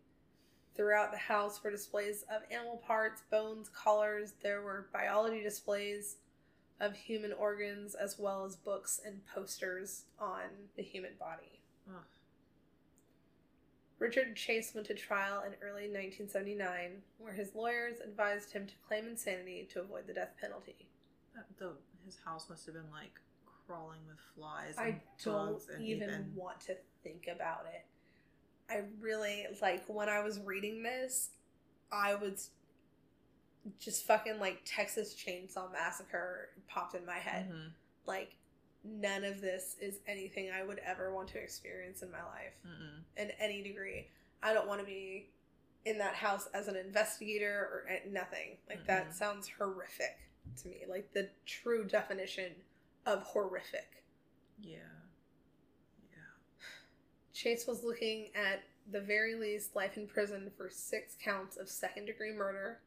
Throughout 0.76 1.12
the 1.12 1.18
house 1.18 1.64
were 1.64 1.72
displays 1.72 2.24
of 2.24 2.44
animal 2.52 2.78
parts, 2.78 3.22
bones, 3.30 3.70
collars. 3.70 4.34
There 4.42 4.62
were 4.62 4.90
biology 4.92 5.42
displays 5.42 6.18
of 6.80 6.96
human 6.96 7.34
organs, 7.34 7.96
as 7.96 8.20
well 8.20 8.44
as 8.46 8.56
books 8.56 9.00
and 9.04 9.26
posters 9.26 10.06
on 10.20 10.70
the 10.76 10.84
human 10.84 11.16
body. 11.16 11.62
Richard 14.00 14.36
Chase 14.36 14.74
went 14.76 14.88
to 14.88 14.94
trial 14.94 15.44
in 15.46 15.54
early 15.62 15.90
1979, 15.90 17.02
where 17.18 17.34
his 17.34 17.56
lawyers 17.56 17.98
advised 18.04 18.52
him 18.52 18.68
to 18.68 18.74
claim 18.88 19.08
insanity 19.08 19.68
to 19.74 19.82
avoid 19.82 20.06
the 20.06 20.14
death 20.14 20.34
penalty. 20.40 20.88
The, 21.58 21.72
his 22.06 22.18
house 22.24 22.48
must 22.50 22.66
have 22.66 22.76
been 22.76 22.92
like 22.92 23.20
crawling 23.66 24.00
with 24.08 24.18
flies. 24.36 24.76
And 24.78 24.96
I 24.96 25.02
don't 25.24 25.62
and 25.74 25.84
even 25.84 26.32
want 26.36 26.60
to 26.62 26.76
think 27.04 27.28
about 27.34 27.66
it. 27.74 27.86
I 28.70 28.84
really 29.00 29.46
like 29.62 29.84
when 29.88 30.10
I 30.10 30.22
was 30.22 30.40
reading 30.40 30.84
this, 30.84 31.30
I 31.92 32.16
was 32.16 32.52
just 33.80 34.06
fucking 34.06 34.40
like 34.40 34.62
Texas 34.66 35.16
Chainsaw 35.16 35.72
Massacre 35.72 36.50
popped 36.68 36.96
in 36.96 37.06
my 37.06 37.18
head. 37.18 37.50
Mhm. 37.50 37.72
Like 38.06 38.36
none 38.88 39.24
of 39.24 39.42
this 39.42 39.76
is 39.82 40.00
anything 40.08 40.50
I 40.52 40.64
would 40.64 40.80
ever 40.80 41.14
want 41.14 41.28
to 41.30 41.38
experience 41.40 42.02
in 42.02 42.12
my 42.12 42.24
life 42.24 42.54
Mm-mm. 42.66 43.02
in 43.22 43.32
any 43.40 43.62
degree. 43.62 44.08
I 44.42 44.54
don't 44.54 44.68
want 44.68 44.80
to 44.80 44.86
be 44.86 45.30
in 45.86 45.98
that 46.00 46.16
house 46.16 46.48
as 46.54 46.68
an 46.68 46.76
investigator 46.76 47.60
or 47.86 47.86
nothing. 48.10 48.58
Like 48.70 48.86
that 48.88 49.10
Mhm. 49.10 49.14
sounds 49.14 49.50
horrific 49.50 50.18
to 50.62 50.68
me. 50.70 50.86
Like 50.88 51.12
the 51.14 51.30
true 51.46 51.86
definition 51.86 52.54
of 53.06 53.24
horrific. 53.24 54.04
Yeah. 54.60 54.78
Yeah. 56.12 56.18
Chase 57.34 57.68
was 57.68 57.84
looking 57.84 58.30
at 58.36 58.64
the 58.92 59.02
very 59.02 59.36
least 59.36 59.76
life 59.76 59.98
in 59.98 60.08
prison 60.08 60.50
for 60.58 60.70
six 60.70 61.16
counts 61.22 61.58
of 61.58 61.70
second 61.70 62.06
degree 62.06 62.32
murder, 62.32 62.80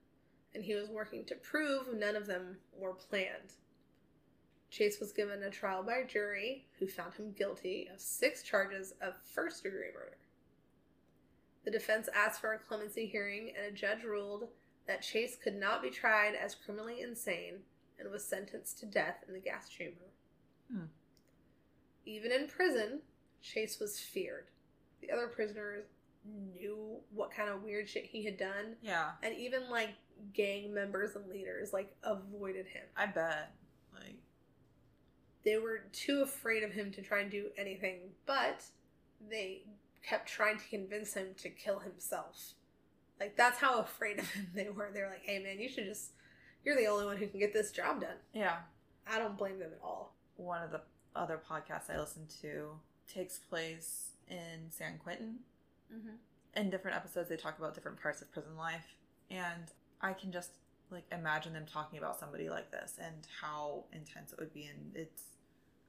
and 0.55 0.65
he 0.65 0.75
was 0.75 0.89
working 0.89 1.25
to 1.27 1.35
prove 1.37 1.93
none 1.95 2.17
of 2.17 2.27
them 2.27 2.59
were 2.73 2.95
planned. 2.95 3.53
Chase 4.71 5.01
was 5.01 5.13
given 5.13 5.43
a 5.43 5.51
trial 5.51 5.83
by 5.83 6.05
jury 6.05 6.67
who 6.79 6.87
found 6.87 7.15
him 7.15 7.33
guilty 7.33 7.89
of 7.93 8.01
six 8.01 8.43
charges 8.43 8.95
of 9.01 9.15
first 9.35 9.63
degree 9.65 9.89
murder. 9.93 10.17
The 11.65 11.71
defense 11.71 12.09
asked 12.15 12.41
for 12.41 12.53
a 12.53 12.59
clemency 12.59 13.07
hearing, 13.07 13.53
and 13.57 13.67
a 13.67 13.77
judge 13.77 14.05
ruled 14.05 14.49
that 14.87 15.03
Chase 15.03 15.37
could 15.43 15.57
not 15.57 15.83
be 15.83 15.91
tried 15.91 16.35
as 16.35 16.55
criminally 16.55 17.01
insane 17.01 17.59
and 17.99 18.11
was 18.11 18.25
sentenced 18.25 18.79
to 18.79 18.87
death 18.87 19.25
in 19.29 19.35
the 19.35 19.41
gas 19.41 19.69
chamber. 19.69 20.07
Hmm. 20.73 20.85
Even 22.07 22.33
in 22.33 22.47
prison, 22.49 23.01
Chase 23.43 23.79
was 23.79 23.99
feared. 23.99 24.47
The 25.03 25.11
other 25.11 25.27
prisoners 25.29 25.85
knew 26.25 26.99
what 27.13 27.31
kind 27.31 27.49
of 27.49 27.63
weird 27.63 27.89
shit 27.89 28.05
he 28.05 28.25
had 28.25 28.37
done, 28.39 28.77
Yeah, 28.83 29.11
and 29.23 29.35
even 29.37 29.69
like 29.71 29.91
gang 30.35 30.73
members 30.73 31.17
and 31.17 31.29
leaders 31.29 31.73
like 31.73 31.95
avoided 32.03 32.67
him. 32.67 32.83
I 32.97 33.07
bet. 33.07 33.53
They 35.45 35.57
were 35.57 35.83
too 35.93 36.23
afraid 36.23 36.63
of 36.63 36.73
him 36.73 36.91
to 36.93 37.03
try 37.03 37.21
and 37.21 37.31
do 37.31 37.47
anything, 37.57 37.99
but 38.27 38.65
they 39.29 39.63
kept 40.07 40.29
trying 40.29 40.59
to 40.59 40.69
convince 40.69 41.15
him 41.15 41.29
to 41.39 41.49
kill 41.49 41.79
himself. 41.79 42.55
Like 43.19 43.37
that's 43.37 43.59
how 43.59 43.81
afraid 43.81 44.19
of 44.19 44.29
him 44.31 44.49
they 44.55 44.69
were. 44.69 44.91
They 44.93 45.01
were 45.01 45.11
like, 45.11 45.25
"Hey 45.25 45.43
man, 45.43 45.59
you 45.59 45.69
should 45.69 45.87
just 45.87 46.13
you're 46.65 46.77
the 46.77 46.87
only 46.87 47.07
one 47.07 47.17
who 47.17 47.27
can 47.27 47.41
get 47.41 47.53
this 47.53 47.71
job 47.71 48.01
done." 48.01 48.17
yeah. 48.33 48.57
I 49.07 49.19
don't 49.19 49.37
blame 49.37 49.59
them 49.59 49.71
at 49.73 49.81
all. 49.83 50.15
One 50.37 50.63
of 50.63 50.71
the 50.71 50.83
other 51.17 51.41
podcasts 51.51 51.91
I 51.91 51.99
listen 51.99 52.27
to 52.43 52.69
takes 53.13 53.39
place 53.39 54.11
in 54.29 54.71
San 54.71 54.99
Quentin. 55.03 55.37
Mm-hmm. 55.93 56.61
In 56.61 56.71
different 56.71 56.97
episodes, 56.97 57.29
they 57.29 57.37
talk 57.37 57.59
about 57.59 57.75
different 57.75 58.01
parts 58.01 58.23
of 58.23 58.31
prison 58.31 58.57
life, 58.57 58.95
and 59.31 59.73
I 60.01 60.13
can 60.13 60.31
just 60.31 60.51
like 60.91 61.05
imagine 61.13 61.53
them 61.53 61.67
talking 61.71 61.99
about 61.99 62.19
somebody 62.19 62.49
like 62.49 62.71
this 62.71 62.99
and 63.03 63.27
how 63.41 63.85
intense 63.93 64.33
it 64.33 64.39
would 64.39 64.53
be. 64.53 64.65
And 64.67 64.93
it's, 64.95 65.23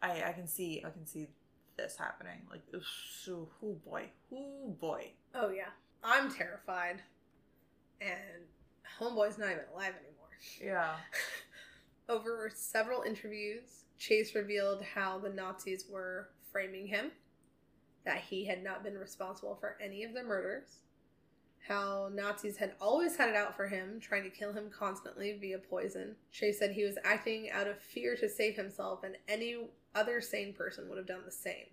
I 0.01 0.23
I 0.29 0.31
can 0.33 0.47
see 0.47 0.83
I 0.85 0.89
can 0.89 1.05
see 1.05 1.27
this 1.77 1.97
happening. 1.97 2.41
Like, 2.49 2.61
oh 2.73 3.75
boy, 3.85 4.05
oh 4.33 4.75
boy. 4.79 5.11
Oh 5.35 5.49
yeah, 5.49 5.69
I'm 6.03 6.31
terrified, 6.31 7.01
and 7.99 8.45
homeboy's 8.99 9.37
not 9.37 9.51
even 9.51 9.63
alive 9.73 9.93
anymore. 9.99 10.29
Yeah. 10.61 10.95
Over 12.09 12.51
several 12.53 13.03
interviews, 13.03 13.85
Chase 13.97 14.35
revealed 14.35 14.83
how 14.83 15.19
the 15.19 15.29
Nazis 15.29 15.85
were 15.89 16.29
framing 16.51 16.87
him, 16.87 17.11
that 18.05 18.17
he 18.17 18.45
had 18.45 18.63
not 18.63 18.83
been 18.83 18.97
responsible 18.97 19.55
for 19.55 19.77
any 19.81 20.03
of 20.03 20.13
the 20.13 20.23
murders, 20.23 20.79
how 21.67 22.09
Nazis 22.13 22.57
had 22.57 22.73
always 22.81 23.15
had 23.15 23.29
it 23.29 23.35
out 23.35 23.55
for 23.55 23.67
him, 23.67 23.99
trying 23.99 24.23
to 24.23 24.29
kill 24.29 24.53
him 24.53 24.69
constantly 24.69 25.37
via 25.39 25.59
poison. 25.59 26.15
Chase 26.31 26.59
said 26.59 26.71
he 26.71 26.83
was 26.83 26.97
acting 27.03 27.51
out 27.51 27.67
of 27.67 27.79
fear 27.79 28.15
to 28.15 28.27
save 28.27 28.55
himself, 28.55 29.03
and 29.03 29.17
any 29.27 29.67
other 29.93 30.21
sane 30.21 30.53
person 30.53 30.89
would 30.89 30.97
have 30.97 31.07
done 31.07 31.23
the 31.25 31.31
same. 31.31 31.67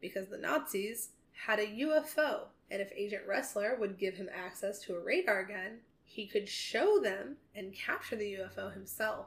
Because 0.00 0.28
the 0.28 0.38
Nazis 0.38 1.10
had 1.46 1.60
a 1.60 1.66
UFO, 1.66 2.46
and 2.70 2.82
if 2.82 2.90
Agent 2.94 3.28
Ressler 3.28 3.78
would 3.78 3.98
give 3.98 4.14
him 4.14 4.28
access 4.34 4.80
to 4.80 4.96
a 4.96 5.00
radar 5.00 5.44
gun, 5.44 5.78
he 6.02 6.26
could 6.26 6.48
show 6.48 6.98
them 6.98 7.36
and 7.54 7.72
capture 7.72 8.16
the 8.16 8.38
UFO 8.40 8.72
himself. 8.72 9.26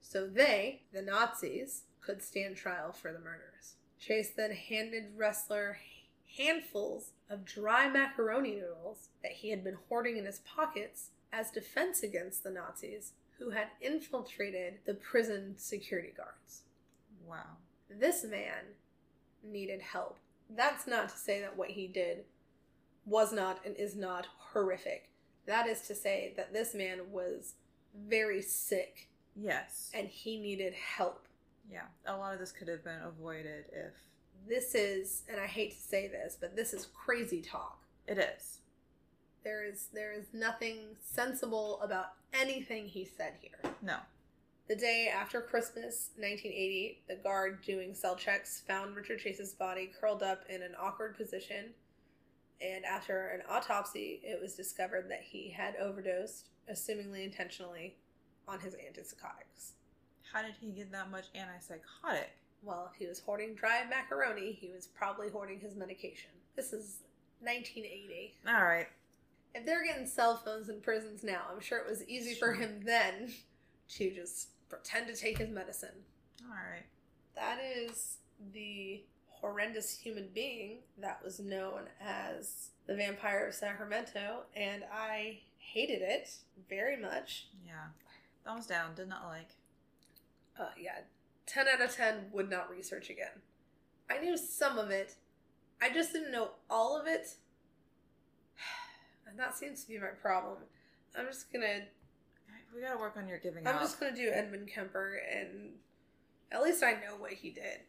So 0.00 0.26
they, 0.26 0.82
the 0.92 1.02
Nazis, 1.02 1.84
could 2.00 2.22
stand 2.22 2.56
trial 2.56 2.92
for 2.92 3.12
the 3.12 3.18
murders. 3.18 3.74
Chase 3.98 4.30
then 4.30 4.52
handed 4.52 5.18
Ressler 5.18 5.74
handfuls 6.36 7.12
of 7.30 7.44
dry 7.44 7.88
macaroni 7.88 8.56
noodles 8.56 9.08
that 9.22 9.32
he 9.32 9.50
had 9.50 9.62
been 9.64 9.78
hoarding 9.88 10.16
in 10.16 10.24
his 10.26 10.40
pockets 10.40 11.10
as 11.32 11.50
defense 11.50 12.02
against 12.02 12.42
the 12.42 12.50
Nazis 12.50 13.12
who 13.38 13.50
had 13.50 13.68
infiltrated 13.80 14.80
the 14.84 14.94
prison 14.94 15.54
security 15.56 16.12
guards. 16.16 16.62
Wow. 17.26 17.56
This 17.88 18.24
man 18.24 18.74
needed 19.42 19.80
help. 19.80 20.18
That's 20.54 20.86
not 20.86 21.08
to 21.10 21.16
say 21.16 21.40
that 21.40 21.56
what 21.56 21.70
he 21.70 21.86
did 21.86 22.24
was 23.06 23.32
not 23.32 23.64
and 23.64 23.76
is 23.76 23.94
not 23.96 24.26
horrific. 24.52 25.10
That 25.46 25.66
is 25.68 25.82
to 25.82 25.94
say 25.94 26.34
that 26.36 26.52
this 26.52 26.74
man 26.74 27.10
was 27.10 27.54
very 28.08 28.42
sick 28.42 29.08
Yes. 29.36 29.90
and 29.94 30.08
he 30.08 30.38
needed 30.38 30.74
help. 30.74 31.26
Yeah. 31.70 31.86
A 32.06 32.16
lot 32.16 32.34
of 32.34 32.40
this 32.40 32.52
could 32.52 32.68
have 32.68 32.84
been 32.84 33.00
avoided 33.02 33.66
if 33.72 33.94
This 34.48 34.74
is, 34.74 35.22
and 35.28 35.40
I 35.40 35.46
hate 35.46 35.72
to 35.72 35.80
say 35.80 36.08
this, 36.08 36.36
but 36.40 36.56
this 36.56 36.72
is 36.72 36.86
crazy 36.86 37.40
talk. 37.40 37.78
it 38.06 38.18
is. 38.18 38.58
There 39.42 39.64
is 39.64 39.88
there 39.94 40.12
is 40.12 40.26
nothing 40.34 40.96
sensible 41.00 41.80
about 41.82 42.12
anything 42.34 42.86
he 42.86 43.04
said 43.06 43.34
here. 43.40 43.72
No. 43.80 43.96
The 44.68 44.76
day 44.76 45.10
after 45.12 45.40
Christmas, 45.40 46.10
1980, 46.16 47.02
the 47.08 47.16
guard 47.16 47.62
doing 47.64 47.94
cell 47.94 48.14
checks 48.16 48.62
found 48.68 48.94
Richard 48.94 49.18
Chase's 49.18 49.54
body 49.54 49.90
curled 49.98 50.22
up 50.22 50.44
in 50.48 50.62
an 50.62 50.74
awkward 50.80 51.16
position. 51.16 51.70
And 52.60 52.84
after 52.84 53.28
an 53.28 53.40
autopsy, 53.48 54.20
it 54.22 54.40
was 54.40 54.54
discovered 54.54 55.06
that 55.10 55.22
he 55.22 55.48
had 55.50 55.74
overdosed, 55.76 56.50
assumingly 56.70 57.24
intentionally, 57.24 57.96
on 58.46 58.60
his 58.60 58.74
antipsychotics. 58.74 59.72
How 60.32 60.42
did 60.42 60.54
he 60.60 60.70
get 60.70 60.92
that 60.92 61.10
much 61.10 61.26
antipsychotic? 61.34 62.28
Well, 62.62 62.90
if 62.92 62.98
he 62.98 63.06
was 63.06 63.20
hoarding 63.20 63.54
dry 63.54 63.84
macaroni, 63.88 64.52
he 64.52 64.70
was 64.70 64.86
probably 64.86 65.30
hoarding 65.30 65.60
his 65.60 65.74
medication. 65.74 66.30
This 66.56 66.72
is 66.72 66.98
1980. 67.40 68.34
All 68.46 68.64
right. 68.64 68.86
If 69.54 69.66
they're 69.66 69.84
getting 69.84 70.06
cell 70.06 70.36
phones 70.36 70.68
in 70.68 70.80
prisons 70.80 71.24
now, 71.24 71.42
I'm 71.50 71.60
sure 71.60 71.78
it 71.78 71.88
was 71.88 72.06
easy 72.06 72.34
for 72.34 72.52
him 72.52 72.80
then 72.84 73.32
to 73.96 74.10
just 74.14 74.50
pretend 74.68 75.06
to 75.08 75.16
take 75.16 75.38
his 75.38 75.48
medicine. 75.50 76.04
All 76.44 76.50
right. 76.50 76.84
That 77.34 77.58
is 77.60 78.18
the 78.52 79.02
horrendous 79.28 79.98
human 79.98 80.28
being 80.34 80.78
that 80.98 81.22
was 81.24 81.40
known 81.40 81.82
as 82.00 82.70
the 82.86 82.94
Vampire 82.94 83.46
of 83.46 83.54
Sacramento, 83.54 84.42
and 84.54 84.84
I 84.92 85.40
hated 85.58 86.02
it 86.02 86.30
very 86.68 86.96
much. 86.96 87.46
Yeah. 87.66 87.88
Thumbs 88.44 88.66
down. 88.66 88.94
Did 88.94 89.08
not 89.08 89.26
like. 89.26 89.48
Uh, 90.58 90.70
yeah, 90.78 90.98
10 91.52 91.66
out 91.68 91.80
of 91.80 91.94
10 91.94 92.26
would 92.32 92.48
not 92.48 92.70
research 92.70 93.10
again. 93.10 93.42
I 94.10 94.18
knew 94.18 94.36
some 94.36 94.78
of 94.78 94.90
it, 94.90 95.14
I 95.82 95.90
just 95.90 96.12
didn't 96.12 96.32
know 96.32 96.50
all 96.68 97.00
of 97.00 97.06
it. 97.06 97.26
And 99.28 99.38
that 99.38 99.56
seems 99.56 99.82
to 99.84 99.88
be 99.88 99.96
my 99.98 100.08
problem. 100.08 100.58
I'm 101.16 101.26
just 101.26 101.52
gonna 101.52 101.82
We 102.74 102.80
gotta 102.82 102.98
work 102.98 103.16
on 103.16 103.28
your 103.28 103.38
giving 103.38 103.64
I'm 103.66 103.76
up. 103.76 103.80
just 103.80 104.00
gonna 104.00 104.14
do 104.16 104.28
Edmund 104.32 104.68
Kemper, 104.68 105.20
and 105.32 105.74
at 106.50 106.62
least 106.62 106.82
I 106.82 106.92
know 106.94 107.14
what 107.16 107.32
he 107.34 107.50
did. 107.50 107.80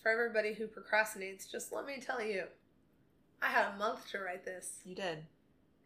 For 0.00 0.10
everybody 0.10 0.54
who 0.54 0.66
procrastinates, 0.68 1.50
just 1.50 1.72
let 1.72 1.84
me 1.86 1.98
tell 2.00 2.22
you, 2.22 2.44
I 3.42 3.48
had 3.48 3.74
a 3.74 3.76
month 3.76 4.08
to 4.12 4.20
write 4.20 4.44
this, 4.44 4.80
You 4.84 4.94
did. 4.94 5.24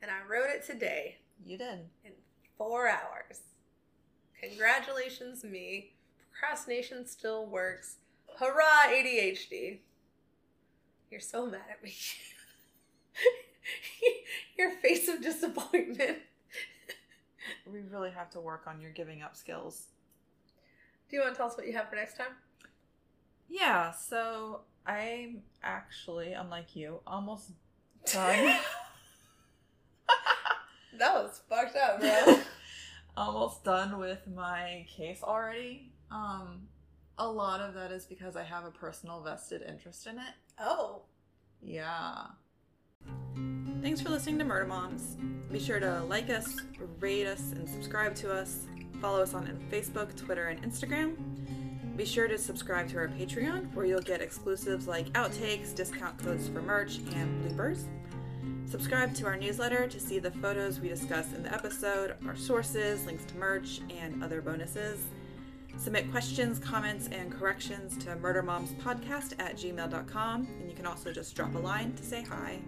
and 0.03 0.11
I 0.11 0.19
wrote 0.31 0.51
it 0.51 0.65
today 0.67 1.17
You 1.45 1.57
did. 1.57 1.81
in 2.05 2.13
four 2.59 2.87
hours. 2.89 3.41
Congratulations, 4.41 5.43
me. 5.43 5.95
Procrastination 6.39 7.07
still 7.07 7.47
works. 7.47 7.97
Hurrah, 8.39 8.89
ADHD. 8.89 9.79
You're 11.11 11.21
so 11.21 11.47
mad 11.47 11.63
at 11.71 11.83
me. 11.83 11.95
Your 14.59 14.73
face 14.73 15.09
of 15.09 15.23
disappointment. 15.23 16.19
We 17.71 17.81
really 17.91 18.11
have 18.11 18.31
to 18.31 18.41
work 18.41 18.65
on 18.67 18.81
your 18.81 18.91
giving 18.91 19.23
up 19.23 19.37
skills. 19.37 19.87
Do 21.09 21.17
you 21.17 21.23
want 21.23 21.35
to 21.35 21.39
tell 21.39 21.47
us 21.47 21.57
what 21.57 21.67
you 21.67 21.73
have 21.75 21.89
for 21.89 21.97
next 21.97 22.17
time? 22.17 22.33
Yeah. 23.49 23.93
So 23.93 24.61
I'm 24.87 25.43
actually, 25.63 26.35
unlike 26.35 26.77
you, 26.77 27.01
almost 27.07 27.51
done. 28.13 28.57
That 30.99 31.15
was 31.15 31.41
fucked 31.49 31.77
up, 31.77 32.01
bro. 32.01 32.41
almost 33.17 33.58
done 33.69 33.99
with 33.99 34.27
my 34.35 34.87
case 34.89 35.23
already. 35.23 35.93
Um, 36.11 36.63
a 37.19 37.29
lot 37.29 37.61
of 37.61 37.75
that 37.75 37.93
is 37.93 38.07
because 38.07 38.35
I 38.35 38.43
have 38.43 38.65
a 38.65 38.71
personal 38.71 39.21
vested 39.21 39.61
interest 39.61 40.07
in 40.07 40.17
it. 40.17 40.35
oh. 40.59 41.03
Yeah. 41.61 42.29
Thanks 43.83 44.01
for 44.01 44.09
listening 44.09 44.39
to 44.39 44.45
Murder 44.45 44.65
Moms. 44.65 45.19
Be 45.53 45.59
sure 45.59 45.81
to 45.81 46.03
like 46.05 46.31
us, 46.31 46.57
rate 46.99 47.27
us, 47.27 47.53
and 47.53 47.69
subscribe 47.69 48.15
to 48.17 48.33
us. 48.33 48.67
Follow 49.03 49.21
us 49.21 49.35
on 49.35 49.47
Facebook, 49.71 50.17
Twitter, 50.17 50.47
and 50.49 50.63
Instagram. 50.63 51.17
Be 51.95 52.07
sure 52.07 52.27
to 52.27 52.39
subscribe 52.39 52.89
to 52.91 52.97
our 52.97 53.09
Patreon, 53.09 53.75
where 53.75 53.85
you'll 53.85 54.01
get 54.01 54.23
exclusives 54.23 54.89
like 54.89 55.11
outtakes, 55.11 55.75
discount 55.75 56.17
codes 56.17 56.49
for 56.49 56.63
merch, 56.63 57.01
and 57.15 57.45
bloopers. 57.45 57.85
Subscribe 58.71 59.15
to 59.15 59.25
our 59.25 59.37
newsletter 59.37 59.87
to 59.87 59.99
see 59.99 60.19
the 60.19 60.31
photos 60.31 60.79
we 60.79 60.89
discuss 60.89 61.33
in 61.33 61.43
the 61.43 61.53
episode, 61.55 62.17
our 62.27 62.37
sources, 62.37 63.07
links 63.07 63.25
to 63.25 63.37
merch, 63.39 63.81
and 63.89 64.23
other 64.23 64.43
bonuses. 64.43 65.07
Submit 65.79 66.11
questions, 66.11 66.59
comments, 66.59 67.09
and 67.11 67.33
corrections 67.33 67.97
to 68.05 68.11
murdermomspodcast 68.17 69.39
at 69.39 69.57
gmail.com, 69.57 70.49
and 70.61 70.69
you 70.69 70.77
can 70.77 70.85
also 70.85 71.11
just 71.13 71.35
drop 71.35 71.55
a 71.55 71.59
line 71.59 71.95
to 71.95 72.05
say 72.05 72.23
hi. 72.23 72.59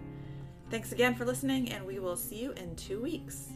Thanks 0.71 0.91
again 0.91 1.13
for 1.13 1.23
listening, 1.23 1.71
and 1.71 1.85
we 1.85 1.99
will 1.99 2.17
see 2.17 2.41
you 2.41 2.53
in 2.53 2.75
two 2.75 2.99
weeks. 2.99 3.49